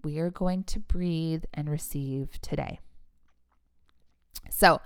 We 0.03 0.17
are 0.19 0.31
going 0.31 0.63
to 0.63 0.79
breathe 0.79 1.43
and 1.53 1.69
receive 1.69 2.39
today. 2.41 2.79
So, 4.49 4.81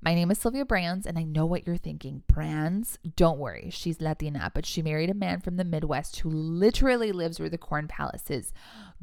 my 0.00 0.14
name 0.14 0.30
is 0.30 0.38
Sylvia 0.38 0.64
Brands, 0.64 1.06
and 1.06 1.18
I 1.18 1.24
know 1.24 1.44
what 1.44 1.66
you're 1.66 1.76
thinking. 1.76 2.22
Brands, 2.28 2.98
don't 3.16 3.38
worry. 3.38 3.68
She's 3.70 4.00
Latina, 4.00 4.52
but 4.54 4.64
she 4.64 4.80
married 4.80 5.10
a 5.10 5.14
man 5.14 5.40
from 5.40 5.56
the 5.56 5.64
Midwest 5.64 6.20
who 6.20 6.30
literally 6.30 7.10
lives 7.10 7.40
where 7.40 7.48
the 7.48 7.58
Corn 7.58 7.88
Palace 7.88 8.30
is. 8.30 8.52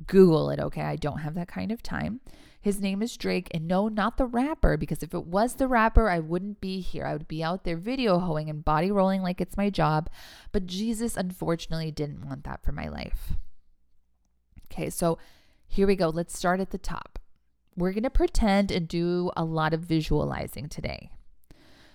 Google 0.07 0.49
it, 0.49 0.59
okay? 0.59 0.83
I 0.83 0.95
don't 0.95 1.19
have 1.19 1.33
that 1.35 1.49
kind 1.49 1.71
of 1.71 1.83
time. 1.83 2.21
His 2.61 2.79
name 2.79 3.01
is 3.01 3.17
Drake, 3.17 3.49
and 3.51 3.67
no, 3.67 3.89
not 3.89 4.17
the 4.17 4.25
rapper, 4.25 4.77
because 4.77 5.03
if 5.03 5.13
it 5.13 5.25
was 5.25 5.55
the 5.55 5.67
rapper, 5.67 6.09
I 6.09 6.19
wouldn't 6.19 6.61
be 6.61 6.79
here. 6.79 7.05
I 7.05 7.13
would 7.13 7.27
be 7.27 7.43
out 7.43 7.65
there 7.65 7.77
video 7.77 8.19
hoeing 8.19 8.49
and 8.49 8.63
body 8.63 8.89
rolling 8.89 9.21
like 9.21 9.41
it's 9.41 9.57
my 9.57 9.69
job. 9.69 10.09
But 10.53 10.65
Jesus, 10.65 11.17
unfortunately, 11.17 11.91
didn't 11.91 12.25
want 12.25 12.45
that 12.45 12.63
for 12.63 12.71
my 12.71 12.87
life. 12.87 13.33
Okay, 14.71 14.89
so 14.89 15.17
here 15.67 15.87
we 15.87 15.95
go. 15.97 16.07
Let's 16.07 16.37
start 16.37 16.61
at 16.61 16.71
the 16.71 16.77
top 16.77 17.19
we're 17.75 17.91
going 17.91 18.03
to 18.03 18.09
pretend 18.09 18.71
and 18.71 18.87
do 18.87 19.31
a 19.35 19.43
lot 19.43 19.73
of 19.73 19.81
visualizing 19.81 20.69
today. 20.69 21.09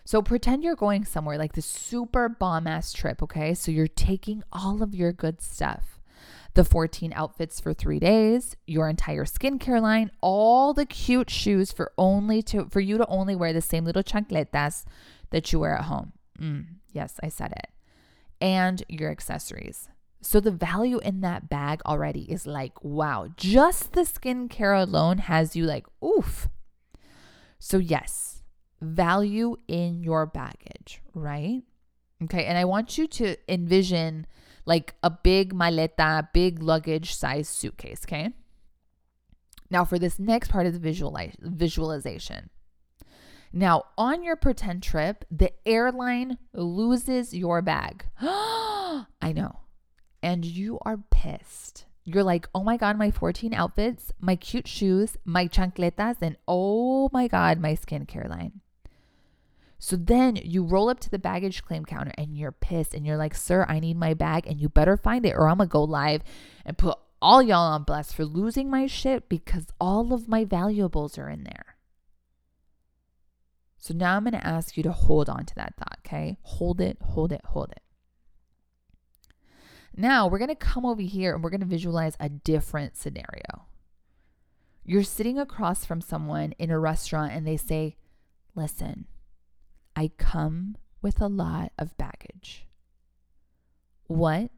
So 0.05 0.23
pretend 0.23 0.65
you're 0.65 0.77
going 0.77 1.05
somewhere 1.05 1.39
like 1.39 1.53
this 1.53 1.67
super 1.67 2.29
bomb 2.29 2.67
ass 2.67 2.93
trip, 2.93 3.23
okay? 3.23 3.55
So 3.55 3.71
you're 3.71 3.87
taking 3.87 4.43
all 4.53 4.83
of 4.83 4.95
your 4.95 5.13
good 5.13 5.41
stuff 5.41 6.01
the 6.55 6.65
14 6.65 7.13
outfits 7.15 7.61
for 7.61 7.73
three 7.73 7.99
days, 7.99 8.57
your 8.67 8.89
entire 8.89 9.25
skincare 9.25 9.81
line, 9.81 10.11
all 10.21 10.75
the 10.75 10.87
cute 10.87 11.31
shoes 11.31 11.73
for 11.73 11.93
only 11.97 12.43
to 12.43 12.67
for 12.71 12.81
you 12.81 12.99
to 12.99 13.07
only 13.07 13.37
wear 13.37 13.53
the 13.53 13.61
same 13.61 13.85
little 13.85 14.03
chancletas 14.03 14.85
that 15.31 15.53
you 15.53 15.61
wear 15.61 15.77
at 15.77 15.85
home. 15.85 16.13
Mm, 16.41 16.67
yes, 16.93 17.21
I 17.23 17.29
said 17.29 17.53
it. 17.53 17.69
And 18.41 18.83
your 18.89 19.11
accessories. 19.11 19.89
So 20.23 20.39
the 20.39 20.51
value 20.51 20.99
in 20.99 21.23
that 21.23 21.49
bag 21.49 21.81
already 21.87 22.31
is 22.31 22.47
like, 22.47 22.85
wow, 22.85 23.29
just 23.37 23.93
the 23.93 24.03
skincare 24.03 24.81
alone 24.81 25.19
has 25.19 25.57
you 25.57 25.65
like, 25.65 25.87
oof. 26.05 26.49
So, 27.59 27.79
yes, 27.79 28.43
value 28.83 29.57
in 29.67 30.03
your 30.03 30.27
baggage, 30.27 31.03
right? 31.15 31.63
Okay. 32.25 32.45
And 32.45 32.59
I 32.59 32.67
want 32.67 32.99
you 32.99 33.07
to 33.07 33.37
envision 33.49 34.27
like 34.67 34.95
a 35.03 35.11
big 35.11 35.55
maleta, 35.55 36.29
big 36.35 36.63
luggage 36.63 37.15
size 37.15 37.49
suitcase. 37.49 38.03
Okay. 38.07 38.31
Now, 39.71 39.85
for 39.85 39.99
this 39.99 40.19
next 40.19 40.51
part 40.51 40.67
of 40.67 40.75
the 40.75 40.79
visualize, 40.79 41.35
visualization. 41.41 42.51
Now, 43.53 43.85
on 43.97 44.23
your 44.23 44.37
pretend 44.37 44.83
trip, 44.83 45.25
the 45.31 45.53
airline 45.67 46.39
loses 46.53 47.33
your 47.33 47.63
bag. 47.63 48.05
I 48.21 49.33
know 49.35 49.61
and 50.23 50.45
you 50.45 50.79
are 50.83 50.99
pissed. 51.11 51.87
You're 52.05 52.25
like, 52.25 52.49
oh 52.55 52.65
my 52.65 52.77
God, 52.77 52.99
my 52.99 53.11
14 53.11 53.55
outfits, 53.55 54.13
my 54.21 54.37
cute 54.37 54.67
shoes, 54.67 55.17
my 55.25 55.47
chancletas, 55.47 56.17
and 56.21 56.37
oh 56.49 57.09
my 57.13 57.29
God, 57.29 57.61
my 57.61 57.75
skincare 57.75 58.29
line. 58.29 58.61
So 59.79 59.97
then 59.97 60.37
you 60.37 60.63
roll 60.63 60.91
up 60.91 61.01
to 61.01 61.11
the 61.11 61.19
baggage 61.19 61.65
claim 61.65 61.87
counter 61.87 62.13
and 62.19 62.37
you're 62.37 62.53
pissed 62.53 62.95
and 62.95 63.07
you're 63.07 63.17
like, 63.17 63.35
sir, 63.35 63.65
I 63.67 63.81
need 63.81 63.97
my 63.97 64.13
bag 64.13 64.47
and 64.47 64.61
you 64.61 64.69
better 64.69 64.97
find 64.97 65.25
it 65.25 65.35
or 65.35 65.49
I'm 65.49 65.57
gonna 65.57 65.69
go 65.69 65.83
live 65.85 66.23
and 66.67 66.77
put 66.77 66.99
all 67.23 67.43
y'all 67.43 67.73
on 67.73 67.85
blast 67.85 68.15
for 68.15 68.27
losing 68.27 68.69
my 68.69 68.87
shit 68.87 69.29
because 69.29 69.67
all 69.81 70.13
of 70.13 70.29
my 70.29 70.45
valuables 70.45 71.17
are 71.17 71.31
in 71.31 71.45
there. 71.45 71.77
So 73.79 73.95
now 73.95 74.17
I'm 74.17 74.25
gonna 74.25 74.39
ask 74.45 74.77
you 74.77 74.83
to 74.83 74.93
hold 74.93 75.31
on 75.31 75.47
to 75.47 75.55
that 75.55 75.75
thought, 75.77 75.99
okay? 76.07 76.37
Hold 76.43 76.83
it, 76.83 76.99
hold 77.01 77.33
it, 77.33 77.41
hold 77.47 77.71
it. 77.71 77.83
Now 79.97 80.27
we're 80.27 80.39
going 80.39 80.49
to 80.49 80.55
come 80.55 80.87
over 80.87 81.03
here 81.03 81.35
and 81.35 81.43
we're 81.43 81.51
going 81.51 81.61
to 81.61 81.67
visualize 81.67 82.17
a 82.21 82.29
different 82.29 82.97
scenario. 82.97 83.67
You're 84.85 85.03
sitting 85.03 85.39
across 85.39 85.85
from 85.85 86.01
someone 86.01 86.53
in 86.59 86.71
a 86.71 86.79
restaurant 86.79 87.33
and 87.33 87.47
they 87.47 87.57
say, 87.57 87.97
Listen, 88.55 89.07
I 89.95 90.11
come 90.19 90.77
with 91.03 91.21
a 91.21 91.29
lot 91.29 91.73
of 91.79 91.97
baggage. 91.97 92.67
What 94.07 94.51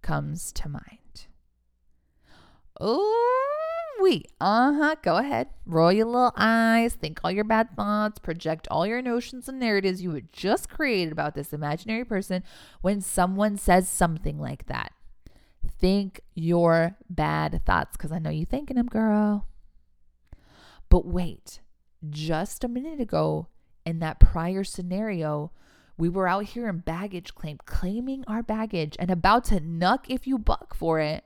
comes 0.00 0.52
to 0.52 0.68
mind? 0.68 1.26
Oh, 2.80 3.61
we. 4.00 4.24
Uh 4.40 4.72
huh. 4.74 4.96
Go 5.02 5.16
ahead. 5.16 5.48
Roll 5.66 5.92
your 5.92 6.06
little 6.06 6.32
eyes. 6.36 6.94
Think 6.94 7.20
all 7.22 7.30
your 7.30 7.44
bad 7.44 7.74
thoughts. 7.76 8.18
Project 8.18 8.68
all 8.70 8.86
your 8.86 9.02
notions 9.02 9.48
and 9.48 9.58
narratives 9.58 10.02
you 10.02 10.12
had 10.12 10.32
just 10.32 10.68
created 10.68 11.12
about 11.12 11.34
this 11.34 11.52
imaginary 11.52 12.04
person 12.04 12.42
when 12.80 13.00
someone 13.00 13.56
says 13.56 13.88
something 13.88 14.38
like 14.38 14.66
that. 14.66 14.92
Think 15.78 16.20
your 16.34 16.96
bad 17.10 17.62
thoughts 17.64 17.96
because 17.96 18.12
I 18.12 18.18
know 18.18 18.30
you're 18.30 18.46
thinking 18.46 18.76
them, 18.76 18.86
girl. 18.86 19.46
But 20.88 21.06
wait, 21.06 21.60
just 22.08 22.64
a 22.64 22.68
minute 22.68 23.00
ago 23.00 23.48
in 23.84 23.98
that 24.00 24.20
prior 24.20 24.64
scenario, 24.64 25.52
we 25.96 26.08
were 26.08 26.28
out 26.28 26.44
here 26.44 26.68
in 26.68 26.78
baggage 26.78 27.34
claim, 27.34 27.58
claiming 27.64 28.24
our 28.26 28.42
baggage 28.42 28.96
and 28.98 29.10
about 29.10 29.44
to 29.44 29.60
nuck 29.60 30.04
if 30.08 30.26
you 30.26 30.38
buck 30.38 30.74
for 30.74 31.00
it. 31.00 31.24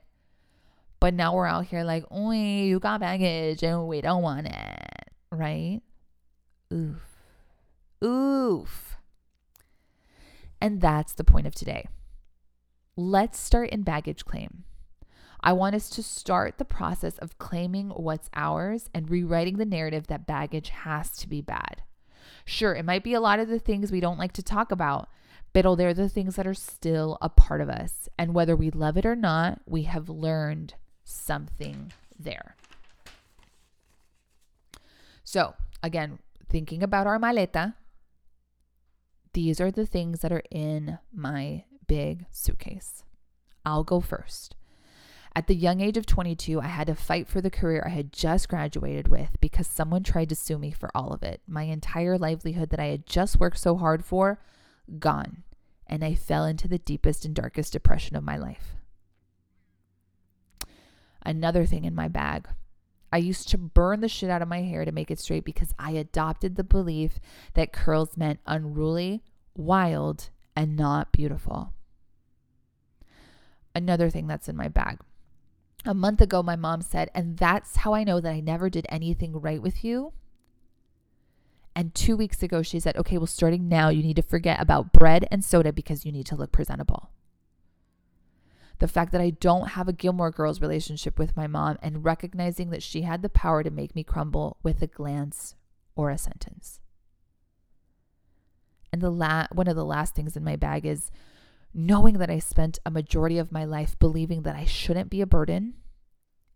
But 0.99 1.13
now 1.13 1.35
we're 1.35 1.45
out 1.45 1.67
here 1.67 1.83
like, 1.83 2.05
oh, 2.09 2.31
you 2.31 2.79
got 2.79 3.01
baggage 3.01 3.63
and 3.63 3.87
we 3.87 4.01
don't 4.01 4.23
want 4.23 4.47
it, 4.47 5.11
right? 5.31 5.81
Oof. 6.73 7.03
Oof. 8.03 8.97
And 10.59 10.81
that's 10.81 11.13
the 11.13 11.23
point 11.23 11.45
of 11.45 11.53
today. 11.53 11.87
Let's 12.95 13.39
start 13.39 13.69
in 13.69 13.83
baggage 13.83 14.25
claim. 14.25 14.63
I 15.39 15.53
want 15.53 15.75
us 15.75 15.89
to 15.91 16.01
start 16.01 16.57
the 16.57 16.65
process 16.65 17.19
of 17.19 17.37
claiming 17.37 17.89
what's 17.89 18.29
ours 18.33 18.89
and 18.91 19.09
rewriting 19.09 19.57
the 19.57 19.65
narrative 19.65 20.07
that 20.07 20.25
baggage 20.25 20.69
has 20.69 21.11
to 21.17 21.29
be 21.29 21.41
bad. 21.41 21.83
Sure, 22.43 22.73
it 22.73 22.85
might 22.85 23.03
be 23.03 23.13
a 23.13 23.21
lot 23.21 23.39
of 23.39 23.47
the 23.47 23.59
things 23.59 23.91
we 23.91 23.99
don't 23.99 24.17
like 24.17 24.33
to 24.33 24.41
talk 24.41 24.71
about, 24.71 25.09
but 25.53 25.75
they're 25.75 25.93
the 25.93 26.09
things 26.09 26.35
that 26.35 26.47
are 26.47 26.53
still 26.55 27.17
a 27.21 27.29
part 27.29 27.61
of 27.61 27.69
us. 27.69 28.09
And 28.17 28.33
whether 28.33 28.55
we 28.55 28.71
love 28.71 28.97
it 28.97 29.05
or 29.05 29.15
not, 29.15 29.61
we 29.67 29.83
have 29.83 30.09
learned 30.09 30.73
something 31.07 31.93
there. 32.19 32.55
So, 35.23 35.55
again, 35.81 36.19
thinking 36.49 36.83
about 36.83 37.07
our 37.07 37.19
maleta, 37.19 37.73
these 39.33 39.59
are 39.61 39.71
the 39.71 39.85
things 39.85 40.21
that 40.21 40.31
are 40.31 40.43
in 40.51 40.99
my 41.13 41.63
big 41.87 42.25
suitcase. 42.31 43.03
I'll 43.65 43.83
go 43.83 43.99
first. 43.99 44.55
At 45.35 45.47
the 45.47 45.55
young 45.55 45.81
age 45.81 45.97
of 45.97 46.05
22, 46.05 46.59
I 46.59 46.67
had 46.67 46.87
to 46.87 46.95
fight 46.95 47.27
for 47.27 47.41
the 47.41 47.51
career 47.51 47.83
I 47.85 47.89
had 47.89 48.11
just 48.11 48.49
graduated 48.49 49.07
with 49.07 49.37
because 49.39 49.67
someone 49.67 50.03
tried 50.03 50.29
to 50.29 50.35
sue 50.35 50.57
me 50.57 50.71
for 50.71 50.89
all 50.95 51.13
of 51.13 51.21
it. 51.23 51.41
My 51.47 51.63
entire 51.63 52.17
livelihood 52.17 52.69
that 52.71 52.79
I 52.79 52.87
had 52.87 53.05
just 53.05 53.39
worked 53.39 53.59
so 53.59 53.77
hard 53.77 54.03
for, 54.03 54.39
gone. 54.97 55.43
And 55.85 56.03
I 56.03 56.15
fell 56.15 56.45
into 56.45 56.67
the 56.67 56.79
deepest 56.79 57.23
and 57.23 57.35
darkest 57.35 57.73
depression 57.73 58.15
of 58.15 58.23
my 58.23 58.37
life 58.37 58.77
another 61.27 61.65
thing 61.65 61.83
in 61.83 61.93
my 61.93 62.07
bag. 62.07 62.47
I 63.11 63.17
used 63.17 63.49
to 63.49 63.57
burn 63.57 63.99
the 64.01 64.09
shit 64.09 64.29
out 64.29 64.41
of 64.41 64.47
my 64.47 64.61
hair 64.61 64.85
to 64.85 64.91
make 64.91 65.11
it 65.11 65.19
straight 65.19 65.45
because 65.45 65.73
I 65.77 65.91
adopted 65.91 66.55
the 66.55 66.63
belief 66.63 67.19
that 67.53 67.71
curls 67.71 68.17
meant 68.17 68.39
unruly, 68.45 69.23
wild, 69.55 70.29
and 70.55 70.75
not 70.75 71.11
beautiful. 71.11 71.73
Another 73.75 74.09
thing 74.09 74.27
that's 74.27 74.49
in 74.49 74.55
my 74.55 74.67
bag. 74.67 74.99
A 75.85 75.93
month 75.93 76.19
ago, 76.19 76.41
my 76.41 76.55
mom 76.55 76.81
said, 76.81 77.11
and 77.13 77.37
that's 77.37 77.77
how 77.77 77.93
I 77.93 78.03
know 78.03 78.19
that 78.19 78.33
I 78.33 78.39
never 78.39 78.69
did 78.69 78.87
anything 78.89 79.39
right 79.39 79.61
with 79.61 79.83
you. 79.83 80.13
And 81.75 81.93
two 81.93 82.17
weeks 82.17 82.41
ago, 82.41 82.63
she 82.63 82.79
said, 82.79 82.97
okay, 82.97 83.17
well, 83.17 83.27
starting 83.27 83.69
now, 83.69 83.89
you 83.89 84.01
need 84.01 84.15
to 84.15 84.23
forget 84.23 84.59
about 84.59 84.91
bread 84.91 85.27
and 85.29 85.45
soda 85.45 85.71
because 85.71 86.05
you 86.05 86.11
need 86.11 86.25
to 86.25 86.35
look 86.35 86.51
presentable 86.51 87.11
the 88.79 88.87
fact 88.87 89.11
that 89.11 89.21
I 89.21 89.31
don't 89.31 89.69
have 89.69 89.87
a 89.87 89.93
Gilmore 89.93 90.31
Girls 90.31 90.61
relationship 90.61 91.17
with 91.17 91.35
my 91.35 91.47
mom, 91.47 91.77
and 91.81 92.05
recognizing 92.05 92.69
that 92.69 92.83
she 92.83 93.01
had 93.01 93.21
the 93.21 93.29
power 93.29 93.63
to 93.63 93.71
make 93.71 93.95
me 93.95 94.03
crumble 94.03 94.57
with 94.63 94.81
a 94.81 94.87
glance 94.87 95.55
or 95.95 96.09
a 96.09 96.17
sentence. 96.17 96.79
And 98.91 99.01
the 99.01 99.09
la- 99.09 99.47
one 99.51 99.67
of 99.67 99.75
the 99.75 99.85
last 99.85 100.15
things 100.15 100.37
in 100.37 100.43
my 100.43 100.55
bag 100.55 100.85
is 100.85 101.11
knowing 101.73 102.17
that 102.19 102.29
I 102.29 102.39
spent 102.39 102.79
a 102.85 102.91
majority 102.91 103.37
of 103.37 103.51
my 103.51 103.65
life 103.65 103.97
believing 103.99 104.43
that 104.43 104.55
I 104.55 104.65
shouldn't 104.65 105.09
be 105.09 105.21
a 105.21 105.27
burden, 105.27 105.75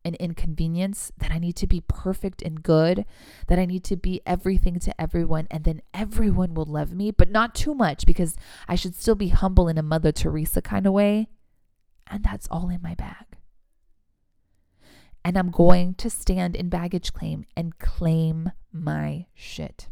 an 0.04 0.16
inconvenience, 0.16 1.12
that 1.18 1.32
I 1.32 1.38
need 1.38 1.56
to 1.58 1.68
be 1.68 1.84
perfect 1.88 2.42
and 2.42 2.64
good, 2.64 3.06
that 3.48 3.60
I 3.60 3.66
need 3.66 3.84
to 3.86 3.96
be 3.96 4.22
everything 4.26 4.80
to 4.80 5.02
everyone, 5.02 5.48
and 5.52 5.64
then 5.64 5.82
everyone 5.94 6.54
will 6.54 6.66
love 6.66 6.94
me, 6.94 7.12
but 7.12 7.30
not 7.30 7.54
too 7.54 7.76
much 7.76 8.06
because 8.06 8.36
I 8.68 8.76
should 8.76 8.96
still 8.96 9.16
be 9.16 9.30
humble 9.30 9.68
in 9.68 9.78
a 9.78 9.84
Mother 9.84 10.12
Teresa 10.12 10.62
kind 10.62 10.88
of 10.88 10.94
way. 10.94 11.28
And 12.12 12.24
that's 12.24 12.48
all 12.52 12.70
in 12.70 12.82
my 12.82 12.94
bag. 12.94 13.26
And 15.24 15.38
I'm 15.38 15.50
going 15.50 15.94
to 15.96 16.10
stand 16.10 16.56
in 16.56 16.68
baggage 16.70 17.14
claim 17.14 17.46
and 17.56 17.78
claim 17.80 18.52
my 18.72 19.28
shit. 19.34 19.88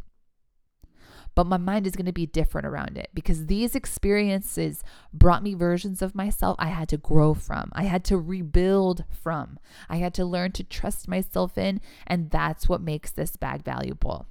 But 1.35 1.45
my 1.45 1.57
mind 1.57 1.87
is 1.87 1.95
going 1.95 2.07
to 2.07 2.11
be 2.11 2.25
different 2.25 2.67
around 2.67 2.97
it 2.97 3.11
because 3.13 3.45
these 3.45 3.75
experiences 3.75 4.83
brought 5.13 5.43
me 5.43 5.53
versions 5.53 6.01
of 6.01 6.15
myself 6.15 6.57
I 6.59 6.67
had 6.67 6.89
to 6.89 6.97
grow 6.97 7.33
from. 7.33 7.69
I 7.73 7.83
had 7.83 8.03
to 8.05 8.17
rebuild 8.17 9.05
from. 9.09 9.59
I 9.87 9.97
had 9.97 10.13
to 10.15 10.25
learn 10.25 10.51
to 10.53 10.63
trust 10.63 11.07
myself 11.07 11.57
in. 11.57 11.79
And 12.05 12.31
that's 12.31 12.67
what 12.67 12.81
makes 12.81 13.11
this 13.11 13.37
bag 13.37 13.63
valuable 13.63 14.25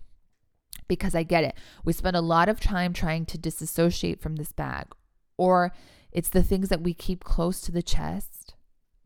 because 0.89 1.15
I 1.15 1.23
get 1.23 1.45
it. 1.45 1.55
We 1.85 1.93
spend 1.93 2.17
a 2.17 2.21
lot 2.21 2.49
of 2.49 2.61
time 2.61 2.93
trying 2.93 3.25
to 3.27 3.39
disassociate 3.39 4.21
from 4.21 4.37
this 4.37 4.53
bag 4.53 4.89
or 5.39 5.73
it's 6.13 6.29
the 6.29 6.43
things 6.43 6.69
that 6.69 6.83
we 6.83 6.95
keep 6.95 7.25
close 7.25 7.61
to 7.63 7.73
the 7.73 7.83
chest, 7.83 8.55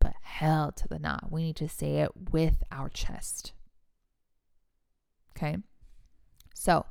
but 0.01 0.15
hell 0.23 0.73
to 0.73 0.89
the 0.89 0.99
knot. 0.99 1.31
We 1.31 1.43
need 1.43 1.57
to 1.57 1.69
say 1.69 1.97
it 1.97 2.11
with 2.31 2.63
our 2.71 2.89
chest. 2.89 3.53
Okay. 5.37 5.59
So 6.55 6.87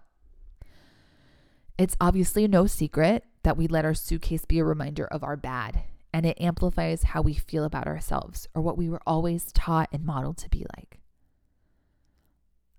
it's 1.77 1.95
obviously 2.01 2.47
no 2.47 2.67
secret 2.67 3.23
that 3.43 3.57
we 3.57 3.67
let 3.67 3.85
our 3.85 3.93
suitcase 3.93 4.45
be 4.45 4.59
a 4.59 4.65
reminder 4.65 5.05
of 5.05 5.23
our 5.23 5.37
bad, 5.37 5.83
and 6.13 6.25
it 6.25 6.39
amplifies 6.39 7.03
how 7.03 7.21
we 7.21 7.33
feel 7.33 7.63
about 7.63 7.87
ourselves 7.87 8.47
or 8.53 8.61
what 8.61 8.77
we 8.77 8.89
were 8.89 9.01
always 9.07 9.51
taught 9.51 9.89
and 9.91 10.03
modeled 10.03 10.37
to 10.37 10.49
be 10.49 10.65
like. 10.77 10.99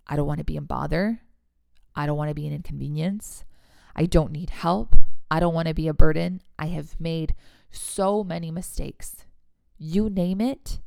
I 0.07 0.17
don't 0.17 0.27
want 0.27 0.39
to 0.39 0.45
be 0.45 0.57
in 0.57 0.65
bother. 0.65 1.21
I 1.95 2.07
don't 2.07 2.17
want 2.17 2.29
to 2.29 2.35
be 2.35 2.47
an 2.47 2.53
inconvenience. 2.53 3.45
I 3.97 4.07
don't 4.07 4.33
need 4.33 4.51
help. 4.51 4.95
I 5.33 5.41
don't 5.41 5.55
want 5.55 5.69
to 5.69 5.73
be 5.73 5.89
a 5.89 5.95
burden. 5.95 6.43
I 6.59 6.67
have 6.67 7.01
made 7.01 7.35
so 7.71 8.23
many 8.23 8.51
mistakes. 8.51 9.25
You 9.79 10.11
name 10.11 10.43
it, 10.43 10.81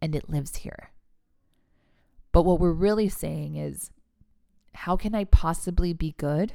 and 0.00 0.14
it 0.14 0.30
lives 0.30 0.58
here. 0.58 0.92
But 2.30 2.44
what 2.44 2.60
we're 2.60 2.70
really 2.70 3.08
saying 3.08 3.56
is, 3.56 3.90
how 4.72 4.96
can 4.96 5.16
I 5.16 5.24
possibly 5.24 5.92
be 5.92 6.14
good 6.16 6.52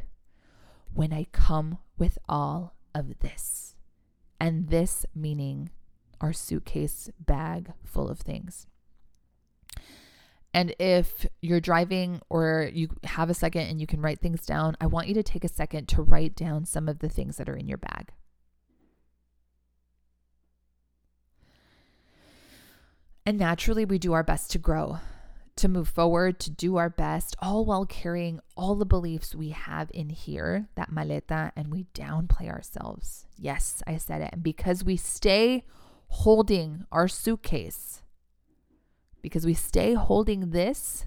when 0.94 1.12
I 1.12 1.26
come 1.34 1.80
with 1.98 2.18
all 2.30 2.76
of 2.96 3.20
this? 3.20 3.76
And 4.40 4.70
this 4.70 5.06
meaning 5.14 5.70
our 6.22 6.32
suitcase 6.32 7.10
bag 7.20 7.74
full 7.84 8.08
of 8.08 8.20
things. 8.20 8.68
And 10.54 10.74
if 10.80 11.26
you're 11.42 11.60
driving 11.60 12.22
or 12.30 12.70
you 12.74 12.90
have 13.04 13.30
a 13.30 13.34
second 13.34 13.68
and 13.68 13.80
you 13.80 13.88
can 13.88 14.02
write 14.02 14.22
things 14.22 14.46
down, 14.46 14.76
I 14.82 14.88
want 14.88 15.08
you 15.08 15.14
to 15.16 15.24
take 15.24 15.44
a 15.44 15.50
second 15.50 15.88
to 15.90 16.02
write 16.02 16.36
down 16.36 16.66
some 16.66 16.88
of 16.88 17.00
the 17.00 17.10
things 17.10 17.38
that 17.38 17.50
are 17.50 17.56
in 17.56 17.68
your 17.68 17.78
bag. 17.78 18.12
And 23.26 23.38
naturally, 23.38 23.84
we 23.84 24.00
do 24.00 24.14
our 24.14 24.24
best 24.24 24.52
to 24.52 24.58
grow, 24.58 25.00
to 25.58 25.68
move 25.68 25.90
forward, 25.90 26.40
to 26.40 26.50
do 26.50 26.78
our 26.78 26.90
best, 26.90 27.36
all 27.42 27.66
while 27.66 27.86
carrying 27.86 28.40
all 28.56 28.74
the 28.74 28.86
beliefs 28.86 29.36
we 29.36 29.50
have 29.50 29.92
in 29.94 30.10
here, 30.10 30.70
that 30.76 30.92
maleta, 30.92 31.52
and 31.54 31.68
we 31.68 31.88
downplay 31.94 32.50
ourselves. 32.50 33.26
Yes, 33.38 33.84
I 33.86 33.98
said 33.98 34.22
it. 34.22 34.30
And 34.32 34.44
because 34.44 34.86
we 34.86 34.96
stay 34.96 35.66
holding 36.08 36.86
our 36.90 37.10
suitcase, 37.10 38.02
because 39.28 39.46
we 39.46 39.54
stay 39.54 39.94
holding 39.94 40.52
this, 40.52 41.06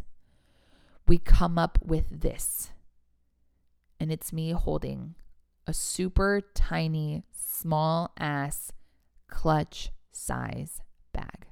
we 1.08 1.16
come 1.16 1.58
up 1.58 1.78
with 1.82 2.20
this. 2.20 2.70
And 3.98 4.12
it's 4.12 4.30
me 4.30 4.50
holding 4.50 5.14
a 5.66 5.72
super 5.72 6.42
tiny, 6.54 7.22
small 7.32 8.12
ass 8.18 8.72
clutch 9.26 9.90
size 10.12 10.82
bag. 11.14 11.46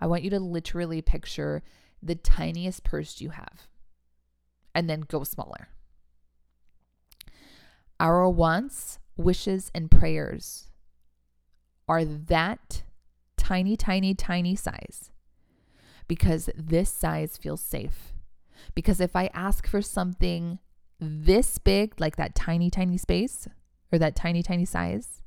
I 0.00 0.06
want 0.06 0.22
you 0.22 0.30
to 0.30 0.38
literally 0.38 1.02
picture 1.02 1.64
the 2.00 2.14
tiniest 2.14 2.84
purse 2.84 3.20
you 3.20 3.30
have 3.30 3.66
and 4.76 4.88
then 4.88 5.00
go 5.00 5.24
smaller. 5.24 5.70
Our 7.98 8.28
wants, 8.28 9.00
wishes, 9.16 9.72
and 9.74 9.90
prayers 9.90 10.70
are 11.88 12.04
that 12.04 12.82
tiny, 13.46 13.76
tiny, 13.76 14.12
tiny 14.12 14.56
size 14.56 15.12
because 16.08 16.50
this 16.56 16.90
size 16.90 17.36
feels 17.36 17.60
safe. 17.60 18.12
Because 18.74 19.00
if 19.00 19.14
I 19.14 19.30
ask 19.32 19.68
for 19.68 19.80
something 19.80 20.58
this 20.98 21.58
big, 21.58 22.00
like 22.00 22.16
that 22.16 22.34
tiny, 22.34 22.70
tiny 22.70 22.98
space 22.98 23.46
or 23.92 23.98
that 23.98 24.16
tiny, 24.16 24.42
tiny 24.42 24.64
size, 24.64 25.22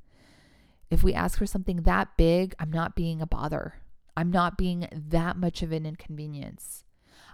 if 0.91 1.01
we 1.01 1.13
ask 1.13 1.37
for 1.37 1.45
something 1.45 1.83
that 1.83 2.17
big, 2.17 2.55
I'm 2.59 2.71
not 2.71 2.93
being 2.93 3.21
a 3.21 3.25
bother. 3.27 3.75
I'm 4.17 4.31
not 4.31 4.57
being 4.57 4.87
that 4.91 5.37
much 5.37 5.61
of 5.61 5.71
an 5.71 5.85
inconvenience. 5.85 6.83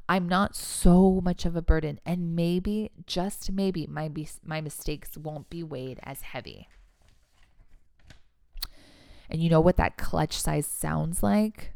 I'm 0.07 0.29
not 0.29 0.55
so 0.55 1.19
much 1.19 1.45
of 1.45 1.55
a 1.55 1.63
burden. 1.63 1.99
And 2.05 2.35
maybe, 2.35 2.91
just 3.07 3.51
maybe, 3.51 3.87
my, 3.87 4.11
my 4.43 4.61
mistakes 4.61 5.17
won't 5.17 5.49
be 5.49 5.63
weighed 5.63 5.99
as 6.03 6.21
heavy. 6.21 6.67
And 9.29 9.41
you 9.41 9.49
know 9.49 9.61
what 9.61 9.77
that 9.77 9.97
clutch 9.97 10.37
size 10.37 10.65
sounds 10.65 11.23
like? 11.23 11.73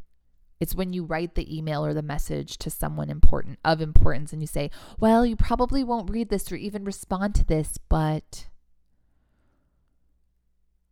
It's 0.59 0.75
when 0.75 0.91
you 0.91 1.05
write 1.05 1.35
the 1.35 1.57
email 1.57 1.85
or 1.85 1.93
the 1.93 2.01
message 2.01 2.57
to 2.59 2.69
someone 2.69 3.09
important 3.09 3.59
of 3.63 3.79
importance 3.81 4.33
and 4.33 4.41
you 4.41 4.47
say, 4.47 4.69
"Well, 4.99 5.25
you 5.25 5.35
probably 5.35 5.83
won't 5.83 6.09
read 6.09 6.29
this 6.29 6.51
or 6.51 6.55
even 6.55 6.83
respond 6.83 7.35
to 7.35 7.45
this, 7.45 7.77
but 7.77 8.47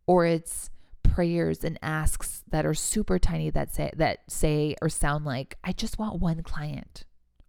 or 0.06 0.24
it's 0.24 0.70
prayers 1.02 1.64
and 1.64 1.78
asks 1.82 2.42
that 2.48 2.64
are 2.64 2.74
super 2.74 3.18
tiny 3.18 3.50
that 3.50 3.74
say 3.74 3.90
that 3.94 4.20
say 4.30 4.74
or 4.80 4.88
sound 4.88 5.26
like, 5.26 5.58
"I 5.62 5.72
just 5.72 5.98
want 5.98 6.20
one 6.20 6.42
client." 6.42 7.04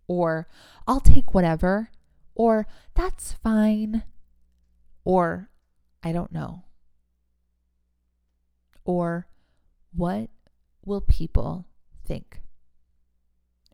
Or, 0.08 0.50
"I'll 0.88 1.00
take 1.00 1.34
whatever." 1.34 1.90
Or, 2.36 2.68
"That's 2.96 3.32
fine." 3.34 4.04
Or, 5.06 5.50
"I 6.04 6.12
don't 6.12 6.32
know." 6.34 6.64
Or, 8.90 9.28
"What 9.94 10.30
will 10.84 11.02
people 11.02 11.66
think. 12.04 12.42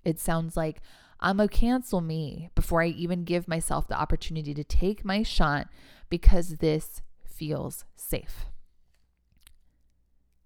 It 0.03 0.19
sounds 0.19 0.55
like 0.55 0.81
I'm 1.19 1.37
going 1.37 1.49
to 1.49 1.55
cancel 1.55 2.01
me 2.01 2.49
before 2.53 2.83
I 2.83 2.87
even 2.87 3.23
give 3.23 3.47
myself 3.47 3.87
the 3.87 3.99
opportunity 3.99 4.53
to 4.53 4.63
take 4.63 5.05
my 5.05 5.23
shot 5.23 5.69
because 6.09 6.57
this 6.57 7.01
feels 7.25 7.85
safe. 7.95 8.45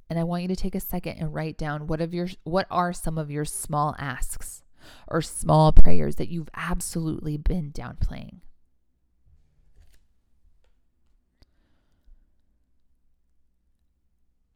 And 0.10 0.18
I 0.18 0.24
want 0.24 0.44
you 0.44 0.48
to 0.50 0.56
take 0.56 0.76
a 0.76 0.80
second 0.80 1.18
and 1.18 1.34
write 1.34 1.58
down 1.58 1.88
what 1.88 2.02
of 2.02 2.14
your 2.14 2.30
what 2.44 2.68
are 2.72 2.94
some 2.94 3.18
of 3.18 3.30
your 3.30 3.46
small 3.46 3.96
asks 4.00 4.64
or 5.08 5.22
small 5.22 5.72
prayers 5.72 6.16
that 6.16 6.30
you've 6.30 6.50
absolutely 6.56 7.38
been 7.38 7.72
downplaying. 7.72 8.40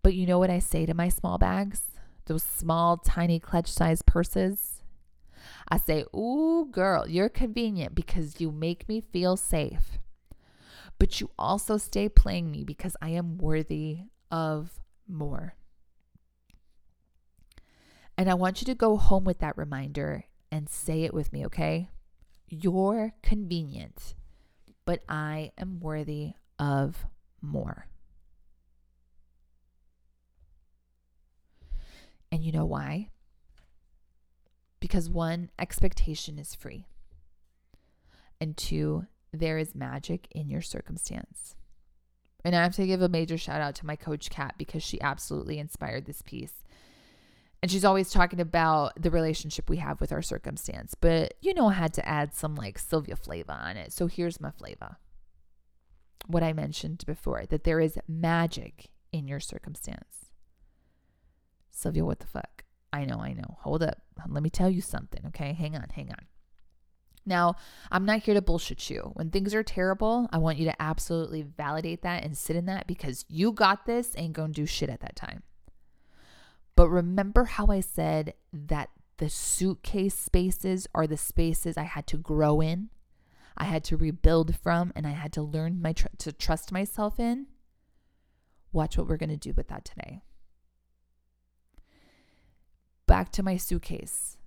But 0.04 0.13
you 0.13 0.28
know 0.28 0.38
what 0.38 0.52
I 0.52 0.60
say 0.60 0.86
to 0.86 0.94
my 0.94 1.10
small 1.10 1.39
bags? 1.39 1.94
those 2.26 2.44
small, 2.44 2.98
tiny 2.98 3.39
clutch 3.39 3.72
sized 3.72 4.06
purses. 4.06 4.82
I 5.68 5.78
say, 5.78 6.06
Ooh, 6.16 6.68
girl, 6.72 7.08
you're 7.08 7.30
convenient 7.30 7.96
because 7.96 8.39
you 8.39 8.52
make 8.52 8.88
me 8.88 9.02
feel 9.02 9.36
safe. 9.36 10.00
But 11.00 11.20
you 11.20 11.32
also 11.38 11.78
stay 11.78 12.08
playing 12.08 12.52
me 12.52 12.63
because 12.63 12.96
I 13.02 13.10
am 13.10 13.38
worthy 13.38 14.04
of 14.32 14.80
more. 15.08 15.56
And 18.18 18.30
I 18.30 18.36
want 18.36 18.62
you 18.62 18.66
to 18.66 18.76
go 18.76 18.96
home 18.96 19.24
with 19.24 19.39
that 19.39 19.58
reminder 19.58 20.26
and 20.52 20.70
say 20.70 21.02
it 21.02 21.13
with 21.13 21.34
me, 21.34 21.46
okay? 21.48 21.89
You're 22.48 23.13
convenient, 23.24 24.13
but 24.86 25.02
I 25.10 25.52
am 25.58 25.80
worthy 25.80 26.34
of 26.60 27.08
more. 27.42 27.88
And 32.34 32.43
you 32.43 32.52
know 32.52 32.65
why? 32.65 33.12
Because 34.80 35.08
one, 35.08 35.52
expectation 35.60 36.39
is 36.39 36.56
free. 36.56 36.88
And 38.41 38.58
two, 38.58 39.06
there 39.32 39.60
is 39.60 39.76
magic 39.76 40.28
in 40.32 40.50
your 40.50 40.63
circumstance. 40.63 41.56
And 42.43 42.56
I 42.56 42.63
have 42.63 42.76
to 42.78 42.88
give 42.88 43.04
a 43.04 43.08
major 43.08 43.38
shout 43.38 43.62
out 43.62 43.76
to 43.76 43.86
my 43.86 43.96
coach, 43.96 44.32
Kat, 44.32 44.56
because 44.58 44.82
she 44.82 45.00
absolutely 45.00 45.60
inspired 45.60 46.08
this 46.08 46.24
piece. 46.24 46.63
And 47.62 47.69
she's 47.69 47.86
always 47.86 48.10
talking 48.10 48.41
about 48.41 49.00
the 49.00 49.12
relationship 49.12 49.69
we 49.69 49.78
have 49.78 50.02
with 50.02 50.12
our 50.12 50.24
circumstance. 50.24 50.96
But, 51.00 51.36
you 51.39 51.54
know, 51.54 51.67
I 51.67 51.74
had 51.74 51.93
to 51.93 52.10
add 52.10 52.34
some 52.34 52.56
like 52.56 52.80
Sylvia 52.80 53.15
flavor 53.15 53.52
on 53.52 53.78
it. 53.78 53.93
So 53.93 54.08
here's 54.08 54.41
my 54.41 54.50
flavor. 54.50 54.98
What 56.26 56.41
I 56.41 56.52
mentioned 56.52 57.04
before 57.06 57.46
that 57.46 57.63
there 57.63 57.80
is 57.80 58.00
magic 58.08 58.89
in 59.12 59.28
your 59.28 59.39
circumstance. 59.39 60.23
Sylvia, 61.74 62.06
what 62.06 62.20
the 62.20 62.28
fuck? 62.28 62.64
I 62.94 63.06
know, 63.06 63.18
I 63.18 63.34
know. 63.34 63.58
Hold 63.62 63.84
up. 63.84 63.98
Let 64.30 64.44
me 64.44 64.50
tell 64.50 64.70
you 64.70 64.82
something, 64.82 65.26
okay? 65.28 65.54
Hang 65.54 65.76
on, 65.76 65.88
hang 65.94 66.12
on. 66.12 66.28
Now, 67.26 67.56
I'm 67.92 68.06
not 68.06 68.22
here 68.22 68.36
to 68.36 68.42
bullshit 68.42 68.90
you. 68.90 69.12
When 69.14 69.32
things 69.32 69.56
are 69.56 69.64
terrible, 69.64 70.30
I 70.32 70.38
want 70.38 70.60
you 70.60 70.66
to 70.66 70.82
absolutely 70.82 71.42
validate 71.42 72.04
that 72.04 72.24
and 72.24 72.38
sit 72.38 72.56
in 72.56 72.66
that 72.66 72.86
because 72.86 73.26
you 73.28 73.52
got 73.52 73.86
this, 73.86 74.14
ain't 74.18 74.34
gonna 74.34 74.54
do 74.54 74.66
shit 74.66 74.90
at 74.90 75.00
that 75.00 75.16
time. 75.16 75.42
But 76.76 76.90
remember 76.90 77.46
how 77.46 77.68
I 77.68 77.80
said 77.80 78.34
that 78.52 78.90
the 79.18 79.30
suitcase 79.30 80.18
spaces 80.18 80.88
are 80.94 81.08
the 81.08 81.18
spaces 81.18 81.78
I 81.78 81.84
had 81.84 82.08
to 82.08 82.18
grow 82.18 82.62
in, 82.62 82.90
I 83.58 83.66
had 83.66 83.84
to 83.86 83.98
rebuild 83.98 84.56
from, 84.56 84.92
and 84.96 85.08
I 85.08 85.12
had 85.12 85.34
to 85.34 85.42
learn 85.42 85.82
my 85.82 85.94
tr- 85.94 86.08
to 86.20 86.32
trust 86.32 86.72
myself 86.72 87.20
in? 87.20 87.48
Watch 88.72 88.98
what 88.98 89.08
we're 89.08 89.18
gonna 89.18 89.38
do 89.38 89.54
with 89.54 89.70
that 89.70 89.86
today 89.86 90.24
back 93.13 93.32
to 93.32 93.43
my 93.43 93.58
suitcase. 93.58 94.38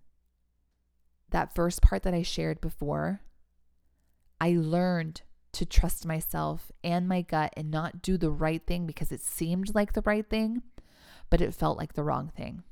That 1.31 1.55
first 1.55 1.81
part 1.83 2.03
that 2.03 2.15
I 2.15 2.23
shared 2.23 2.61
before, 2.61 3.21
I 4.41 4.57
learned 4.59 5.23
to 5.53 5.65
trust 5.65 6.05
myself 6.05 6.73
and 6.83 7.07
my 7.07 7.23
gut 7.23 7.55
and 7.57 7.71
not 7.71 8.03
do 8.03 8.19
the 8.19 8.33
right 8.33 8.67
thing 8.67 8.85
because 8.85 9.13
it 9.13 9.21
seemed 9.21 9.73
like 9.73 9.93
the 9.93 10.03
right 10.05 10.29
thing, 10.29 10.63
but 11.31 11.41
it 11.41 11.55
felt 11.55 11.79
like 11.79 11.93
the 11.93 12.03
wrong 12.03 12.33
thing. 12.37 12.65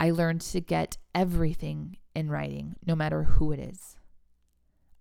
I 0.00 0.10
learned 0.10 0.40
to 0.40 0.60
get 0.60 0.96
everything 1.14 1.98
in 2.16 2.28
writing, 2.28 2.74
no 2.84 2.96
matter 2.96 3.22
who 3.22 3.52
it 3.52 3.60
is. 3.60 3.94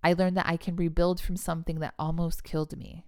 I 0.04 0.14
learned 0.14 0.38
that 0.38 0.48
I 0.48 0.58
can 0.58 0.76
rebuild 0.76 1.20
from 1.20 1.38
something 1.38 1.80
that 1.80 1.96
almost 1.98 2.44
killed 2.44 2.78
me. 2.78 3.08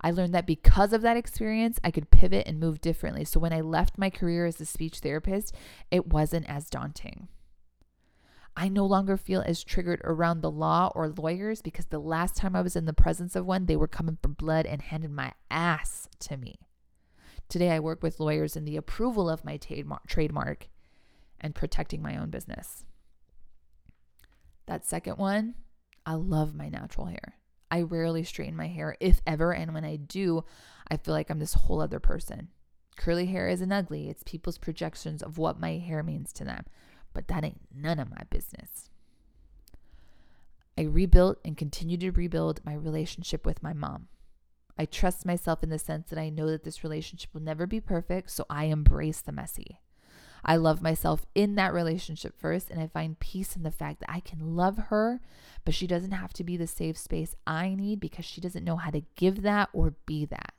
I 0.00 0.10
learned 0.10 0.34
that 0.34 0.46
because 0.46 0.92
of 0.92 1.02
that 1.02 1.16
experience, 1.16 1.78
I 1.82 1.90
could 1.90 2.10
pivot 2.10 2.46
and 2.46 2.60
move 2.60 2.80
differently. 2.80 3.24
So 3.24 3.40
when 3.40 3.52
I 3.52 3.60
left 3.60 3.98
my 3.98 4.10
career 4.10 4.46
as 4.46 4.60
a 4.60 4.66
speech 4.66 4.98
therapist, 4.98 5.54
it 5.90 6.06
wasn't 6.06 6.48
as 6.48 6.70
daunting. 6.70 7.28
I 8.56 8.68
no 8.68 8.84
longer 8.84 9.16
feel 9.16 9.42
as 9.46 9.62
triggered 9.62 10.00
around 10.02 10.40
the 10.40 10.50
law 10.50 10.90
or 10.94 11.10
lawyers 11.10 11.62
because 11.62 11.86
the 11.86 12.00
last 12.00 12.34
time 12.34 12.56
I 12.56 12.60
was 12.60 12.74
in 12.74 12.86
the 12.86 12.92
presence 12.92 13.36
of 13.36 13.46
one, 13.46 13.66
they 13.66 13.76
were 13.76 13.86
coming 13.86 14.18
for 14.20 14.28
blood 14.28 14.66
and 14.66 14.82
handed 14.82 15.12
my 15.12 15.32
ass 15.48 16.08
to 16.20 16.36
me. 16.36 16.56
Today, 17.48 17.70
I 17.70 17.78
work 17.78 18.02
with 18.02 18.18
lawyers 18.18 18.56
in 18.56 18.64
the 18.64 18.76
approval 18.76 19.30
of 19.30 19.44
my 19.44 19.58
trademark 19.58 20.68
and 21.40 21.54
protecting 21.54 22.02
my 22.02 22.16
own 22.16 22.30
business. 22.30 22.84
That 24.66 24.84
second 24.84 25.18
one, 25.18 25.54
I 26.04 26.14
love 26.14 26.54
my 26.54 26.68
natural 26.68 27.06
hair. 27.06 27.34
I 27.70 27.82
rarely 27.82 28.24
straighten 28.24 28.56
my 28.56 28.68
hair, 28.68 28.96
if 29.00 29.20
ever. 29.26 29.52
And 29.52 29.74
when 29.74 29.84
I 29.84 29.96
do, 29.96 30.44
I 30.90 30.96
feel 30.96 31.14
like 31.14 31.30
I'm 31.30 31.38
this 31.38 31.54
whole 31.54 31.80
other 31.80 32.00
person. 32.00 32.48
Curly 32.96 33.26
hair 33.26 33.48
isn't 33.48 33.72
ugly, 33.72 34.08
it's 34.08 34.22
people's 34.24 34.58
projections 34.58 35.22
of 35.22 35.38
what 35.38 35.60
my 35.60 35.78
hair 35.78 36.02
means 36.02 36.32
to 36.34 36.44
them. 36.44 36.64
But 37.14 37.28
that 37.28 37.44
ain't 37.44 37.60
none 37.74 37.98
of 37.98 38.10
my 38.10 38.24
business. 38.28 38.90
I 40.76 40.82
rebuilt 40.82 41.38
and 41.44 41.56
continue 41.56 41.96
to 41.98 42.10
rebuild 42.10 42.64
my 42.64 42.74
relationship 42.74 43.44
with 43.44 43.62
my 43.62 43.72
mom. 43.72 44.08
I 44.78 44.84
trust 44.84 45.26
myself 45.26 45.62
in 45.64 45.70
the 45.70 45.78
sense 45.78 46.08
that 46.10 46.18
I 46.18 46.28
know 46.28 46.48
that 46.50 46.62
this 46.62 46.84
relationship 46.84 47.34
will 47.34 47.42
never 47.42 47.66
be 47.66 47.80
perfect, 47.80 48.30
so 48.30 48.46
I 48.48 48.64
embrace 48.64 49.20
the 49.20 49.32
messy. 49.32 49.80
I 50.44 50.56
love 50.56 50.82
myself 50.82 51.26
in 51.34 51.54
that 51.56 51.72
relationship 51.72 52.38
first, 52.38 52.70
and 52.70 52.80
I 52.80 52.86
find 52.86 53.18
peace 53.18 53.56
in 53.56 53.62
the 53.62 53.70
fact 53.70 54.00
that 54.00 54.10
I 54.10 54.20
can 54.20 54.56
love 54.56 54.78
her, 54.88 55.20
but 55.64 55.74
she 55.74 55.86
doesn't 55.86 56.12
have 56.12 56.32
to 56.34 56.44
be 56.44 56.56
the 56.56 56.66
safe 56.66 56.96
space 56.96 57.34
I 57.46 57.74
need 57.74 58.00
because 58.00 58.24
she 58.24 58.40
doesn't 58.40 58.64
know 58.64 58.76
how 58.76 58.90
to 58.90 59.04
give 59.16 59.42
that 59.42 59.68
or 59.72 59.94
be 60.06 60.24
that. 60.26 60.54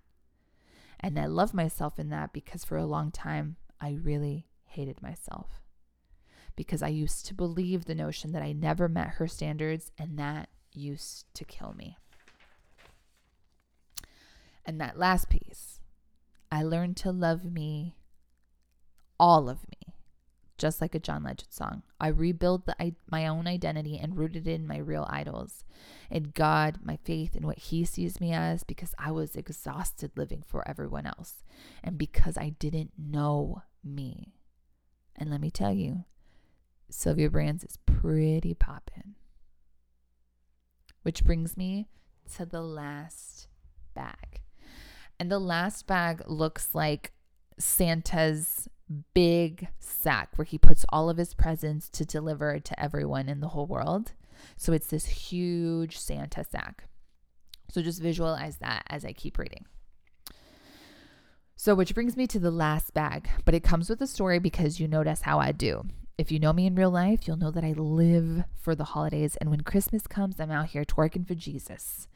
And 0.99 1.17
I 1.17 1.25
love 1.27 1.53
myself 1.53 1.97
in 1.97 2.09
that 2.09 2.33
because 2.33 2.65
for 2.65 2.77
a 2.77 2.85
long 2.85 3.09
time, 3.11 3.55
I 3.79 3.97
really 4.01 4.47
hated 4.65 5.01
myself. 5.01 5.61
Because 6.55 6.83
I 6.83 6.89
used 6.89 7.25
to 7.27 7.33
believe 7.33 7.85
the 7.85 7.95
notion 7.95 8.33
that 8.33 8.43
I 8.43 8.51
never 8.51 8.89
met 8.89 9.11
her 9.11 9.27
standards, 9.27 9.91
and 9.97 10.19
that 10.19 10.49
used 10.73 11.25
to 11.35 11.45
kill 11.45 11.73
me. 11.73 11.97
And 14.65 14.79
that 14.81 14.99
last 14.99 15.29
piece, 15.29 15.79
I 16.51 16.63
learned 16.63 16.97
to 16.97 17.11
love 17.11 17.45
me 17.45 17.95
all 19.19 19.49
of 19.49 19.59
me, 19.69 19.93
just 20.57 20.81
like 20.81 20.95
a 20.95 20.99
John 20.99 21.23
Legend 21.23 21.51
song. 21.51 21.83
I 21.99 22.07
rebuild 22.07 22.65
the, 22.65 22.93
my 23.09 23.27
own 23.27 23.47
identity 23.47 23.97
and 23.97 24.17
rooted 24.17 24.47
in 24.47 24.67
my 24.67 24.77
real 24.77 25.07
idols, 25.09 25.65
in 26.09 26.31
God, 26.33 26.79
my 26.83 26.97
faith 27.03 27.35
in 27.35 27.45
what 27.45 27.59
He 27.59 27.85
sees 27.85 28.21
me 28.21 28.33
as, 28.33 28.63
because 28.63 28.93
I 28.97 29.11
was 29.11 29.35
exhausted 29.35 30.11
living 30.15 30.43
for 30.45 30.67
everyone 30.67 31.05
else, 31.05 31.43
and 31.83 31.97
because 31.97 32.37
I 32.37 32.55
didn't 32.59 32.91
know 32.97 33.63
me. 33.83 34.33
And 35.15 35.29
let 35.29 35.41
me 35.41 35.51
tell 35.51 35.73
you, 35.73 36.05
Sylvia 36.89 37.29
Brands 37.29 37.63
is 37.63 37.77
pretty 37.85 38.53
poppin'. 38.53 39.15
Which 41.03 41.23
brings 41.23 41.55
me 41.55 41.87
to 42.35 42.45
the 42.45 42.61
last 42.61 43.47
bag. 43.93 44.41
And 45.19 45.31
the 45.31 45.39
last 45.39 45.87
bag 45.87 46.21
looks 46.27 46.73
like 46.73 47.11
Santa's 47.57 48.69
big 49.13 49.67
sack 49.79 50.29
where 50.35 50.45
he 50.45 50.57
puts 50.57 50.85
all 50.89 51.09
of 51.09 51.17
his 51.17 51.33
presents 51.33 51.89
to 51.89 52.05
deliver 52.05 52.59
to 52.59 52.79
everyone 52.79 53.29
in 53.29 53.39
the 53.39 53.49
whole 53.49 53.67
world. 53.67 54.13
So 54.57 54.73
it's 54.73 54.87
this 54.87 55.05
huge 55.05 55.97
Santa 55.97 56.43
sack. 56.43 56.85
So 57.71 57.81
just 57.81 58.01
visualize 58.01 58.57
that 58.57 58.83
as 58.89 59.05
I 59.05 59.13
keep 59.13 59.37
reading. 59.37 59.65
So, 61.55 61.75
which 61.75 61.93
brings 61.93 62.15
me 62.15 62.25
to 62.27 62.39
the 62.39 62.51
last 62.51 62.93
bag, 62.93 63.29
but 63.43 63.53
it 63.53 63.63
comes 63.65 63.89
with 63.89 64.01
a 64.01 64.07
story 64.07 64.39
because 64.39 64.79
you 64.79 64.87
notice 64.87 65.23
how 65.23 65.39
I 65.39 65.51
do. 65.51 65.83
If 66.17 66.31
you 66.31 66.39
know 66.39 66.53
me 66.53 66.65
in 66.65 66.75
real 66.75 66.89
life, 66.89 67.27
you'll 67.27 67.35
know 67.35 67.51
that 67.51 67.65
I 67.65 67.73
live 67.73 68.45
for 68.57 68.75
the 68.75 68.85
holidays. 68.85 69.35
And 69.35 69.49
when 69.49 69.61
Christmas 69.61 70.07
comes, 70.07 70.39
I'm 70.39 70.51
out 70.51 70.67
here 70.67 70.85
twerking 70.85 71.27
for 71.27 71.35
Jesus. 71.35 72.07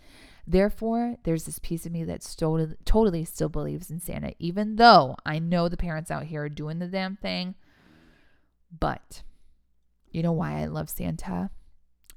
Therefore, 0.45 1.15
there's 1.23 1.45
this 1.45 1.59
piece 1.59 1.85
of 1.85 1.91
me 1.91 2.03
that 2.03 2.21
totally, 2.37 2.75
totally 2.83 3.23
still 3.25 3.49
believes 3.49 3.89
in 3.89 3.99
Santa, 3.99 4.33
even 4.39 4.75
though 4.75 5.15
I 5.25 5.39
know 5.39 5.69
the 5.69 5.77
parents 5.77 6.11
out 6.11 6.25
here 6.25 6.43
are 6.43 6.49
doing 6.49 6.79
the 6.79 6.87
damn 6.87 7.15
thing. 7.15 7.55
But 8.77 9.23
you 10.11 10.21
know 10.21 10.33
why 10.33 10.59
I 10.59 10.65
love 10.65 10.89
Santa? 10.89 11.49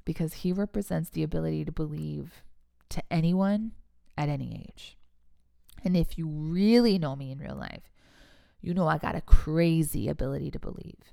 Because 0.04 0.34
he 0.34 0.52
represents 0.52 1.10
the 1.10 1.22
ability 1.22 1.64
to 1.64 1.72
believe 1.72 2.42
to 2.90 3.02
anyone 3.10 3.72
at 4.18 4.28
any 4.28 4.66
age. 4.68 4.96
And 5.84 5.96
if 5.96 6.18
you 6.18 6.26
really 6.26 6.98
know 6.98 7.14
me 7.14 7.30
in 7.30 7.38
real 7.38 7.56
life, 7.56 7.92
you 8.60 8.74
know 8.74 8.88
I 8.88 8.98
got 8.98 9.14
a 9.14 9.20
crazy 9.20 10.08
ability 10.08 10.50
to 10.50 10.58
believe. 10.58 11.12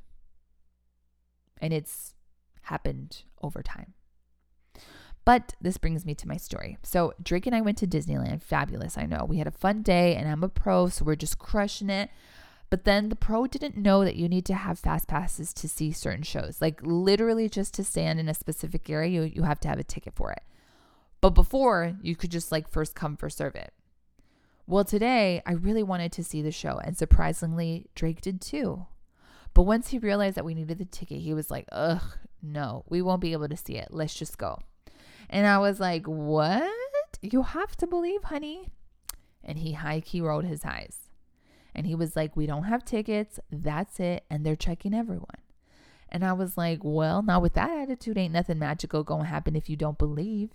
And 1.60 1.74
it's 1.74 2.16
happened 2.64 3.24
over 3.42 3.62
time. 3.62 3.94
But 5.26 5.54
this 5.62 5.78
brings 5.78 6.06
me 6.06 6.16
to 6.16 6.28
my 6.28 6.38
story. 6.38 6.78
So, 6.84 7.14
Drake 7.22 7.48
and 7.48 7.56
I 7.56 7.62
went 7.62 7.78
to 7.78 7.88
Disneyland. 7.88 8.42
Fabulous, 8.42 8.98
I 8.98 9.06
know. 9.06 9.26
We 9.28 9.38
had 9.38 9.48
a 9.48 9.52
fun 9.52 9.82
day, 9.82 10.16
and 10.16 10.28
I'm 10.28 10.44
a 10.44 10.50
pro, 10.50 10.90
so 10.90 11.06
we're 11.06 11.16
just 11.16 11.40
crushing 11.40 11.90
it. 11.90 12.10
But 12.70 12.84
then 12.84 13.10
the 13.10 13.16
pro 13.16 13.48
didn't 13.48 13.78
know 13.78 14.04
that 14.04 14.16
you 14.16 14.28
need 14.28 14.46
to 14.48 14.56
have 14.56 14.80
fast 14.80 15.08
passes 15.08 15.54
to 15.54 15.70
see 15.70 15.92
certain 15.92 16.24
shows. 16.24 16.58
Like, 16.60 16.82
literally, 16.84 17.48
just 17.48 17.74
to 17.76 17.84
stand 17.84 18.20
in 18.20 18.28
a 18.28 18.34
specific 18.34 18.90
area, 18.90 19.22
you, 19.22 19.32
you 19.36 19.44
have 19.44 19.60
to 19.62 19.68
have 19.70 19.80
a 19.80 19.84
ticket 19.84 20.14
for 20.16 20.32
it. 20.32 20.42
But 21.22 21.32
before, 21.32 21.96
you 22.02 22.18
could 22.18 22.32
just 22.32 22.52
like 22.52 22.68
first 22.68 22.96
come, 22.96 23.16
first 23.16 23.38
serve 23.38 23.56
it. 23.56 23.74
Well, 24.68 24.84
today, 24.84 25.42
I 25.46 25.54
really 25.54 25.84
wanted 25.84 26.12
to 26.14 26.24
see 26.24 26.42
the 26.42 26.52
show, 26.52 26.80
and 26.84 26.98
surprisingly, 26.98 27.88
Drake 27.96 28.20
did 28.20 28.42
too. 28.42 28.88
But 29.54 29.64
once 29.64 29.90
he 29.90 30.00
realized 30.00 30.36
that 30.36 30.46
we 30.46 30.54
needed 30.54 30.80
the 30.80 30.86
ticket, 30.86 31.20
he 31.20 31.34
was 31.34 31.52
like, 31.52 31.68
ugh, 31.72 32.02
no, 32.42 32.84
we 32.90 33.02
won't 33.02 33.22
be 33.22 33.34
able 33.34 33.48
to 33.48 33.56
see 33.56 33.76
it. 33.76 33.90
Let's 33.92 34.16
just 34.16 34.38
go. 34.38 34.60
And 35.34 35.48
I 35.48 35.58
was 35.58 35.80
like, 35.80 36.06
What? 36.06 37.18
You 37.22 37.42
have 37.42 37.76
to 37.78 37.88
believe, 37.88 38.26
honey. 38.26 38.70
And 39.44 39.58
he 39.58 39.74
high 39.74 40.00
key 40.00 40.22
rolled 40.22 40.46
his 40.46 40.64
eyes. 40.64 41.10
And 41.74 41.88
he 41.88 41.96
was 41.96 42.16
like, 42.16 42.36
We 42.36 42.46
don't 42.46 42.66
have 42.66 42.86
tickets. 42.86 43.40
That's 43.52 44.00
it. 44.00 44.26
And 44.30 44.46
they're 44.46 44.56
checking 44.56 44.94
everyone. 44.94 45.42
And 46.08 46.24
I 46.24 46.34
was 46.34 46.56
like, 46.56 46.82
Well, 46.84 47.24
now 47.24 47.40
with 47.40 47.56
that 47.56 47.72
attitude, 47.72 48.16
ain't 48.16 48.32
nothing 48.32 48.60
magical 48.60 49.04
to 49.04 49.24
happen 49.24 49.56
if 49.56 49.72
you 49.72 49.76
don't 49.76 49.98
believe. 49.98 50.52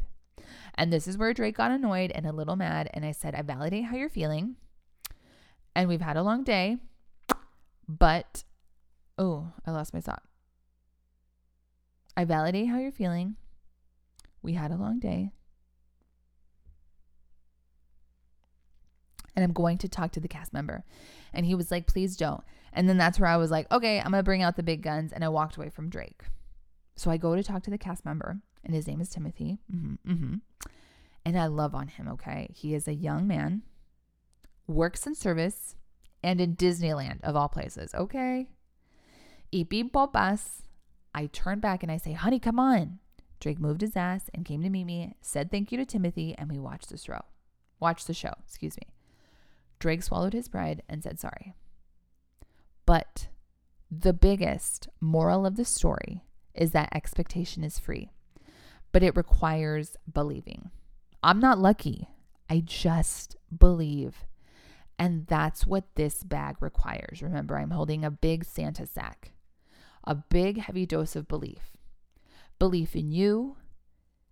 And 0.77 0.93
this 0.93 1.09
is 1.09 1.19
where 1.19 1.35
Drake 1.35 1.57
got 1.57 1.73
annoyed 1.73 2.13
and 2.13 2.25
a 2.25 2.33
little 2.33 2.55
mad. 2.55 2.89
And 2.95 3.05
I 3.05 3.11
said, 3.11 3.35
I 3.35 3.43
validate 3.43 3.87
how 3.87 3.97
you're 3.97 4.09
feeling. 4.09 4.55
And 5.75 5.89
we've 5.89 6.01
had 6.01 6.17
a 6.17 6.23
long 6.23 6.45
day. 6.45 6.77
But, 7.89 8.45
oh, 9.19 9.51
I 9.67 9.73
lost 9.73 9.93
my 9.93 10.01
thought. 10.01 10.23
I 12.17 12.25
validate 12.25 12.69
how 12.69 12.79
you're 12.79 12.93
feeling. 12.93 13.35
We 14.49 14.55
had 14.55 14.71
a 14.71 14.77
long 14.77 14.99
day. 14.99 15.31
And 19.37 19.45
I'm 19.45 19.53
going 19.53 19.77
to 19.77 19.91
talk 19.91 20.13
to 20.13 20.21
the 20.21 20.27
cast 20.27 20.55
member. 20.55 20.85
And 21.35 21.45
he 21.45 21.55
was 21.55 21.71
like, 21.71 21.87
please 21.87 22.17
don't. 22.17 22.43
And 22.73 22.89
then 22.89 22.97
that's 22.97 23.21
where 23.21 23.29
I 23.29 23.37
was 23.37 23.51
like, 23.51 23.71
okay, 23.71 23.99
I'm 23.99 24.11
going 24.11 24.21
to 24.21 24.23
bring 24.23 24.43
out 24.43 24.57
the 24.57 24.63
big 24.63 24.81
guns. 24.81 25.13
And 25.13 25.23
I 25.23 25.29
walked 25.29 25.59
away 25.59 25.69
from 25.69 25.91
Drake. 25.91 26.23
So 26.97 27.11
I 27.11 27.19
go 27.19 27.37
to 27.37 27.43
talk 27.43 27.63
to 27.65 27.71
the 27.71 27.77
cast 27.77 28.07
member, 28.07 28.39
and 28.65 28.75
his 28.75 28.87
name 28.87 29.03
is 29.03 29.11
Timothy. 29.11 29.59
Mm-hmm, 29.71 30.11
mm-hmm. 30.11 30.35
And 31.27 31.39
I 31.39 31.45
love 31.49 31.75
on 31.75 31.89
him, 31.89 32.09
okay? 32.09 32.49
He 32.55 32.75
is 32.75 32.89
a 32.89 32.95
young 32.95 33.27
man, 33.27 33.65
works 34.67 35.07
in 35.07 35.15
service, 35.15 35.77
and 36.23 36.41
in 36.41 36.57
Disneyland, 36.57 37.23
of 37.23 37.37
all 37.37 37.51
places, 37.51 37.95
okay? 37.95 38.49
Ipi 39.53 39.91
popas. 39.93 40.63
I 41.15 41.27
turn 41.27 41.61
back 41.61 41.83
and 41.83 41.93
I 41.93 41.99
say, 41.99 42.13
honey, 42.13 42.41
come 42.41 42.59
on. 42.59 43.01
Drake 43.41 43.61
moved 43.61 43.81
his 43.81 43.97
ass 43.97 44.29
and 44.35 44.45
came 44.45 44.63
to 44.63 44.71
meet 44.71 44.85
me, 44.85 45.15
said 45.21 45.51
thank 45.51 45.71
you 45.71 45.79
to 45.79 45.87
Timothy, 45.87 46.35
and 46.37 46.51
we 46.51 46.59
watched 46.59 46.91
the 46.91 46.99
show. 46.99 47.21
Watched 47.81 48.07
the 48.07 48.15
show, 48.15 48.35
excuse 48.45 48.77
me. 48.77 48.89
Drake 49.79 50.03
swallowed 50.03 50.33
his 50.33 50.49
pride 50.49 50.83
and 50.89 51.03
said 51.03 51.21
sorry. 51.21 51.55
But 52.85 53.29
the 53.91 54.13
biggest 54.13 54.89
moral 55.01 55.47
of 55.47 55.57
the 55.57 55.65
story 55.65 56.25
is 56.55 56.73
that 56.73 56.95
expectation 56.95 57.63
is 57.63 57.79
free, 57.79 58.11
but 58.91 59.03
it 59.03 59.17
requires 59.17 59.97
believing. 60.13 60.71
I'm 61.23 61.39
not 61.39 61.59
lucky. 61.59 62.09
I 62.51 62.61
just 62.61 63.37
believe. 63.57 64.25
And 64.99 65.27
that's 65.27 65.67
what 65.67 65.95
this 65.95 66.25
bag 66.25 66.57
requires. 66.61 67.23
Remember, 67.23 67.57
I'm 67.57 67.71
holding 67.71 68.05
a 68.05 68.11
big 68.11 68.45
Santa 68.45 68.87
sack, 68.87 69.33
a 70.03 70.17
big, 70.17 70.59
heavy 70.59 70.87
dose 70.87 71.15
of 71.15 71.29
belief 71.29 71.78
belief 72.59 72.97
in 72.97 73.11
you, 73.11 73.57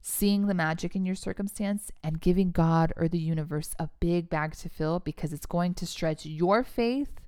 seeing 0.00 0.46
the 0.46 0.54
magic 0.54 0.94
in 0.94 1.04
your 1.04 1.14
circumstance, 1.14 1.90
and 2.02 2.20
giving 2.20 2.50
God 2.50 2.92
or 2.96 3.08
the 3.08 3.18
universe 3.18 3.74
a 3.78 3.90
big 4.00 4.28
bag 4.28 4.54
to 4.56 4.68
fill 4.68 5.00
because 5.00 5.32
it's 5.32 5.46
going 5.46 5.74
to 5.74 5.86
stretch 5.86 6.24
your 6.26 6.62
faith, 6.62 7.20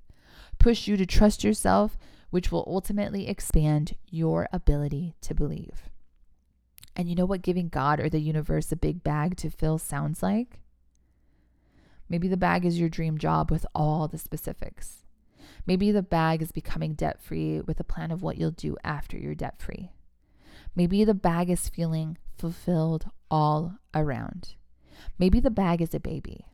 push 0.57 0.87
you 0.87 0.97
to 0.97 1.05
trust 1.05 1.43
yourself, 1.43 1.97
which 2.29 2.51
will 2.51 2.63
ultimately 2.67 3.27
expand 3.27 3.95
your 4.09 4.47
ability 4.53 5.15
to 5.21 5.33
believe. 5.33 5.89
And 6.95 7.07
you 7.07 7.15
know 7.15 7.25
what 7.25 7.41
giving 7.41 7.69
God 7.69 7.99
or 7.99 8.09
the 8.09 8.19
universe 8.19 8.71
a 8.71 8.75
big 8.75 9.03
bag 9.03 9.37
to 9.37 9.49
fill 9.49 9.77
sounds 9.77 10.21
like? 10.21 10.59
Maybe 12.09 12.27
the 12.27 12.37
bag 12.37 12.65
is 12.65 12.79
your 12.79 12.89
dream 12.89 13.17
job 13.17 13.51
with 13.51 13.65
all 13.75 14.07
the 14.07 14.17
specifics. 14.17 15.05
Maybe 15.65 15.91
the 15.91 16.01
bag 16.01 16.41
is 16.41 16.51
becoming 16.51 16.93
debt 16.93 17.21
free 17.21 17.61
with 17.61 17.79
a 17.79 17.83
plan 17.83 18.11
of 18.11 18.23
what 18.23 18.37
you'll 18.37 18.51
do 18.51 18.75
after 18.83 19.17
you're 19.17 19.35
debt 19.35 19.61
free. 19.61 19.91
Maybe 20.75 21.03
the 21.03 21.13
bag 21.13 21.49
is 21.49 21.69
feeling 21.69 22.17
fulfilled 22.37 23.09
all 23.29 23.75
around. 23.93 24.55
Maybe 25.17 25.39
the 25.39 25.51
bag 25.51 25.81
is 25.81 25.93
a 25.93 25.99
baby. 25.99 26.45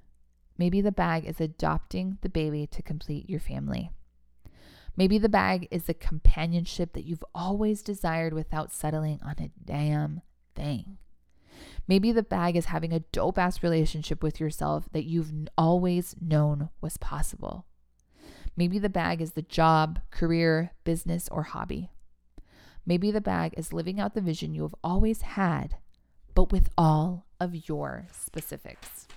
Maybe 0.57 0.81
the 0.81 0.91
bag 0.91 1.25
is 1.25 1.41
adopting 1.41 2.17
the 2.21 2.29
baby 2.29 2.65
to 2.67 2.81
complete 2.81 3.29
your 3.29 3.39
family. 3.39 3.91
Maybe 4.97 5.17
the 5.17 5.29
bag 5.29 5.67
is 5.71 5.83
the 5.83 5.93
companionship 5.93 6.93
that 6.93 7.03
you've 7.03 7.25
always 7.33 7.81
desired 7.81 8.33
without 8.33 8.71
settling 8.71 9.19
on 9.21 9.35
a 9.39 9.51
damn 9.63 10.21
thing. 10.55 10.97
Maybe 11.87 12.11
the 12.11 12.23
bag 12.23 12.55
is 12.55 12.65
having 12.65 12.93
a 12.93 13.01
dope 13.01 13.37
ass 13.37 13.61
relationship 13.61 14.23
with 14.23 14.39
yourself 14.39 14.87
that 14.93 15.03
you've 15.03 15.31
always 15.57 16.15
known 16.21 16.69
was 16.81 16.97
possible. 16.97 17.65
Maybe 18.57 18.79
the 18.79 18.89
bag 18.89 19.21
is 19.21 19.33
the 19.33 19.41
job, 19.41 19.99
career, 20.11 20.71
business, 20.85 21.27
or 21.29 21.43
hobby. 21.43 21.89
Maybe 22.85 23.11
the 23.11 23.21
bag 23.21 23.53
is 23.57 23.73
living 23.73 23.99
out 23.99 24.13
the 24.13 24.21
vision 24.21 24.53
you 24.53 24.61
have 24.61 24.75
always 24.83 25.21
had, 25.21 25.77
but 26.33 26.51
with 26.51 26.69
all 26.77 27.25
of 27.39 27.67
your 27.67 28.07
specifics. 28.11 29.07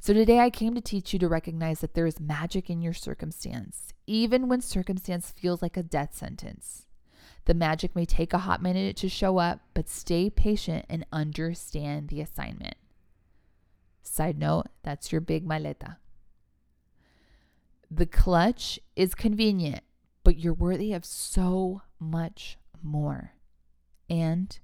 So 0.00 0.12
today 0.12 0.40
I 0.40 0.50
came 0.50 0.74
to 0.74 0.80
teach 0.80 1.12
you 1.12 1.18
to 1.18 1.28
recognize 1.28 1.80
that 1.80 1.94
there 1.94 2.06
is 2.06 2.20
magic 2.20 2.70
in 2.70 2.80
your 2.80 2.94
circumstance, 2.94 3.92
even 4.06 4.48
when 4.48 4.60
circumstance 4.60 5.30
feels 5.30 5.60
like 5.60 5.76
a 5.76 5.82
death 5.82 6.14
sentence. 6.14 6.86
The 7.44 7.54
magic 7.54 7.96
may 7.96 8.04
take 8.04 8.32
a 8.32 8.38
hot 8.38 8.62
minute 8.62 8.96
to 8.98 9.08
show 9.08 9.38
up, 9.38 9.60
but 9.74 9.88
stay 9.88 10.30
patient 10.30 10.86
and 10.88 11.06
understand 11.12 12.08
the 12.08 12.20
assignment. 12.20 12.76
Side 14.02 14.38
note, 14.38 14.66
that's 14.82 15.12
your 15.12 15.20
big 15.20 15.46
maleta. 15.46 15.96
The 17.90 18.06
clutch 18.06 18.78
is 18.96 19.14
convenient, 19.14 19.82
but 20.28 20.38
you're 20.38 20.52
worthy 20.52 20.92
of 20.92 21.06
so 21.06 21.80
much 21.98 22.58
more. 22.82 23.32
And 24.10 24.58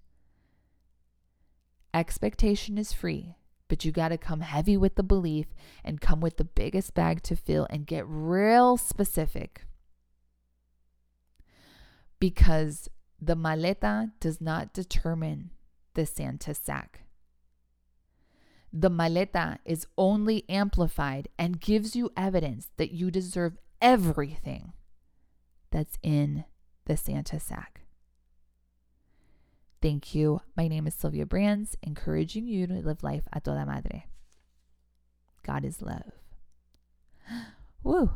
expectation 1.94 2.76
is 2.76 2.92
free, 2.92 3.36
but 3.68 3.82
you 3.82 3.90
got 3.90 4.08
to 4.08 4.18
come 4.18 4.42
heavy 4.42 4.76
with 4.76 4.96
the 4.96 5.02
belief 5.02 5.46
and 5.82 6.02
come 6.02 6.20
with 6.20 6.36
the 6.36 6.44
biggest 6.44 6.92
bag 6.92 7.22
to 7.22 7.34
fill 7.34 7.66
and 7.70 7.86
get 7.86 8.04
real 8.06 8.76
specific. 8.76 9.62
Because 12.20 12.90
the 13.18 13.34
maleta 13.34 14.12
does 14.20 14.42
not 14.42 14.74
determine 14.74 15.48
the 15.94 16.04
Santa 16.04 16.52
sack. 16.52 17.04
The 18.70 18.90
maleta 18.90 19.60
is 19.64 19.86
only 19.96 20.44
amplified 20.46 21.28
and 21.38 21.58
gives 21.58 21.96
you 21.96 22.12
evidence 22.18 22.68
that 22.76 22.92
you 22.92 23.10
deserve 23.10 23.56
everything 23.80 24.74
that's 25.74 25.98
in 26.04 26.44
the 26.84 26.96
Santa 26.96 27.40
sack. 27.40 27.80
Thank 29.82 30.14
you. 30.14 30.40
My 30.56 30.68
name 30.68 30.86
is 30.86 30.94
Sylvia 30.94 31.26
Brands, 31.26 31.76
encouraging 31.82 32.46
you 32.46 32.68
to 32.68 32.74
live 32.74 33.02
life 33.02 33.24
a 33.32 33.40
toda 33.40 33.66
madre. 33.66 34.06
God 35.42 35.64
is 35.64 35.82
love. 35.82 36.12
Woo. 37.82 38.12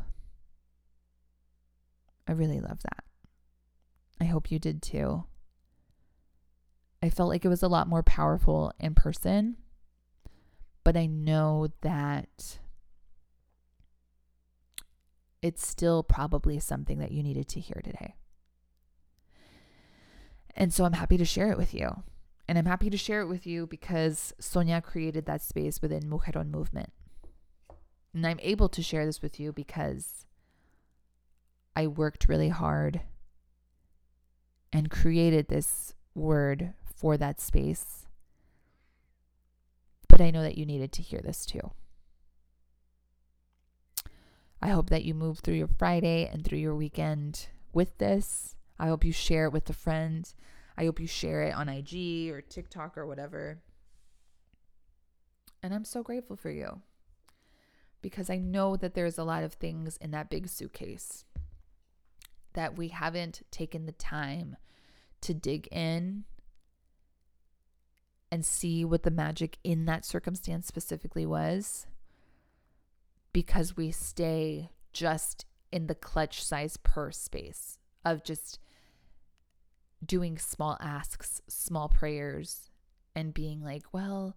I 2.28 2.32
really 2.32 2.60
love 2.60 2.78
that. 2.84 3.04
I 4.20 4.26
hope 4.26 4.52
you 4.52 4.60
did 4.60 4.80
too. 4.80 5.24
I 7.02 7.10
felt 7.10 7.28
like 7.28 7.44
it 7.44 7.48
was 7.48 7.64
a 7.64 7.68
lot 7.68 7.88
more 7.88 8.04
powerful 8.04 8.72
in 8.78 8.94
person, 8.94 9.56
but 10.84 10.96
I 10.96 11.06
know 11.06 11.68
that 11.80 12.60
it's 15.42 15.66
still 15.66 16.02
probably 16.02 16.58
something 16.58 16.98
that 16.98 17.12
you 17.12 17.22
needed 17.22 17.48
to 17.48 17.60
hear 17.60 17.80
today. 17.84 18.14
And 20.56 20.72
so 20.72 20.84
I'm 20.84 20.94
happy 20.94 21.16
to 21.16 21.24
share 21.24 21.52
it 21.52 21.58
with 21.58 21.72
you. 21.72 22.02
And 22.48 22.58
I'm 22.58 22.66
happy 22.66 22.90
to 22.90 22.96
share 22.96 23.20
it 23.20 23.28
with 23.28 23.46
you 23.46 23.66
because 23.66 24.32
Sonia 24.40 24.80
created 24.80 25.26
that 25.26 25.42
space 25.42 25.80
within 25.82 26.04
Mujeron 26.04 26.50
Movement. 26.50 26.92
And 28.14 28.26
I'm 28.26 28.40
able 28.42 28.68
to 28.70 28.82
share 28.82 29.04
this 29.04 29.20
with 29.20 29.38
you 29.38 29.52
because 29.52 30.26
I 31.76 31.86
worked 31.86 32.26
really 32.28 32.48
hard 32.48 33.02
and 34.72 34.90
created 34.90 35.48
this 35.48 35.94
word 36.14 36.72
for 36.82 37.16
that 37.16 37.40
space. 37.40 38.06
But 40.08 40.20
I 40.20 40.30
know 40.30 40.42
that 40.42 40.58
you 40.58 40.66
needed 40.66 40.90
to 40.92 41.02
hear 41.02 41.20
this 41.22 41.46
too. 41.46 41.70
I 44.60 44.68
hope 44.68 44.90
that 44.90 45.04
you 45.04 45.14
move 45.14 45.38
through 45.38 45.54
your 45.54 45.68
Friday 45.78 46.28
and 46.32 46.44
through 46.44 46.58
your 46.58 46.74
weekend 46.74 47.48
with 47.72 47.98
this. 47.98 48.56
I 48.78 48.88
hope 48.88 49.04
you 49.04 49.12
share 49.12 49.44
it 49.44 49.52
with 49.52 49.70
a 49.70 49.74
friend. 49.74 50.32
I 50.76 50.84
hope 50.84 51.00
you 51.00 51.06
share 51.06 51.42
it 51.44 51.54
on 51.54 51.68
IG 51.68 52.30
or 52.30 52.40
TikTok 52.40 52.98
or 52.98 53.06
whatever. 53.06 53.58
And 55.62 55.74
I'm 55.74 55.84
so 55.84 56.02
grateful 56.02 56.36
for 56.36 56.50
you 56.50 56.82
because 58.02 58.30
I 58.30 58.38
know 58.38 58.76
that 58.76 58.94
there's 58.94 59.18
a 59.18 59.24
lot 59.24 59.44
of 59.44 59.54
things 59.54 59.96
in 59.96 60.10
that 60.12 60.30
big 60.30 60.48
suitcase 60.48 61.24
that 62.54 62.76
we 62.76 62.88
haven't 62.88 63.42
taken 63.50 63.86
the 63.86 63.92
time 63.92 64.56
to 65.20 65.34
dig 65.34 65.68
in 65.68 66.24
and 68.30 68.44
see 68.44 68.84
what 68.84 69.02
the 69.02 69.10
magic 69.10 69.58
in 69.64 69.84
that 69.86 70.04
circumstance 70.04 70.66
specifically 70.66 71.26
was 71.26 71.86
because 73.32 73.76
we 73.76 73.90
stay 73.90 74.70
just 74.92 75.44
in 75.70 75.86
the 75.86 75.94
clutch 75.94 76.42
size 76.42 76.76
purse 76.76 77.18
space 77.18 77.78
of 78.04 78.24
just 78.24 78.58
doing 80.04 80.38
small 80.38 80.76
asks, 80.80 81.40
small 81.48 81.88
prayers, 81.88 82.70
and 83.14 83.34
being 83.34 83.62
like, 83.62 83.82
well, 83.92 84.36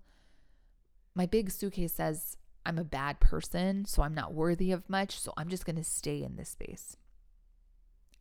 my 1.15 1.25
big 1.25 1.51
suitcase 1.51 1.93
says 1.93 2.38
I'm 2.65 2.77
a 2.77 2.84
bad 2.84 3.19
person, 3.19 3.86
so 3.86 4.04
I'm 4.04 4.13
not 4.13 4.34
worthy 4.34 4.71
of 4.71 4.89
much, 4.89 5.19
so 5.19 5.34
I'm 5.38 5.49
just 5.49 5.65
going 5.65 5.75
to 5.77 5.84
stay 5.84 6.23
in 6.23 6.36
this 6.36 6.49
space. 6.49 6.97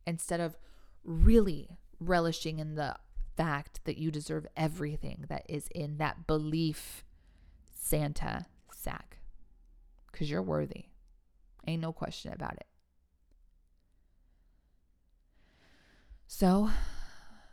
Instead 0.05 0.39
of 0.39 0.57
really 1.03 1.77
relishing 1.99 2.59
in 2.59 2.75
the 2.75 2.95
fact 3.37 3.81
that 3.85 3.97
you 3.97 4.11
deserve 4.11 4.45
everything 4.57 5.25
that 5.29 5.45
is 5.47 5.67
in 5.73 5.97
that 5.97 6.27
belief 6.27 7.03
Santa 7.73 8.45
sack 8.73 9.10
because 10.11 10.29
you're 10.29 10.41
worthy. 10.41 10.85
Ain't 11.67 11.81
no 11.81 11.93
question 11.93 12.33
about 12.33 12.53
it. 12.53 12.65
So 16.27 16.69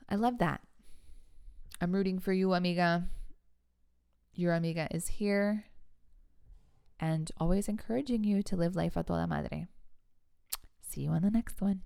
I 0.08 0.14
love 0.14 0.38
that. 0.38 0.60
I'm 1.80 1.92
rooting 1.92 2.18
for 2.18 2.32
you, 2.32 2.54
amiga. 2.54 3.08
Your 4.34 4.54
amiga 4.54 4.88
is 4.90 5.08
here 5.08 5.64
and 7.00 7.30
always 7.38 7.68
encouraging 7.68 8.24
you 8.24 8.42
to 8.42 8.56
live 8.56 8.74
life 8.74 8.96
a 8.96 9.02
toda 9.02 9.26
madre. 9.26 9.68
See 10.80 11.02
you 11.02 11.10
on 11.10 11.22
the 11.22 11.30
next 11.30 11.60
one. 11.60 11.82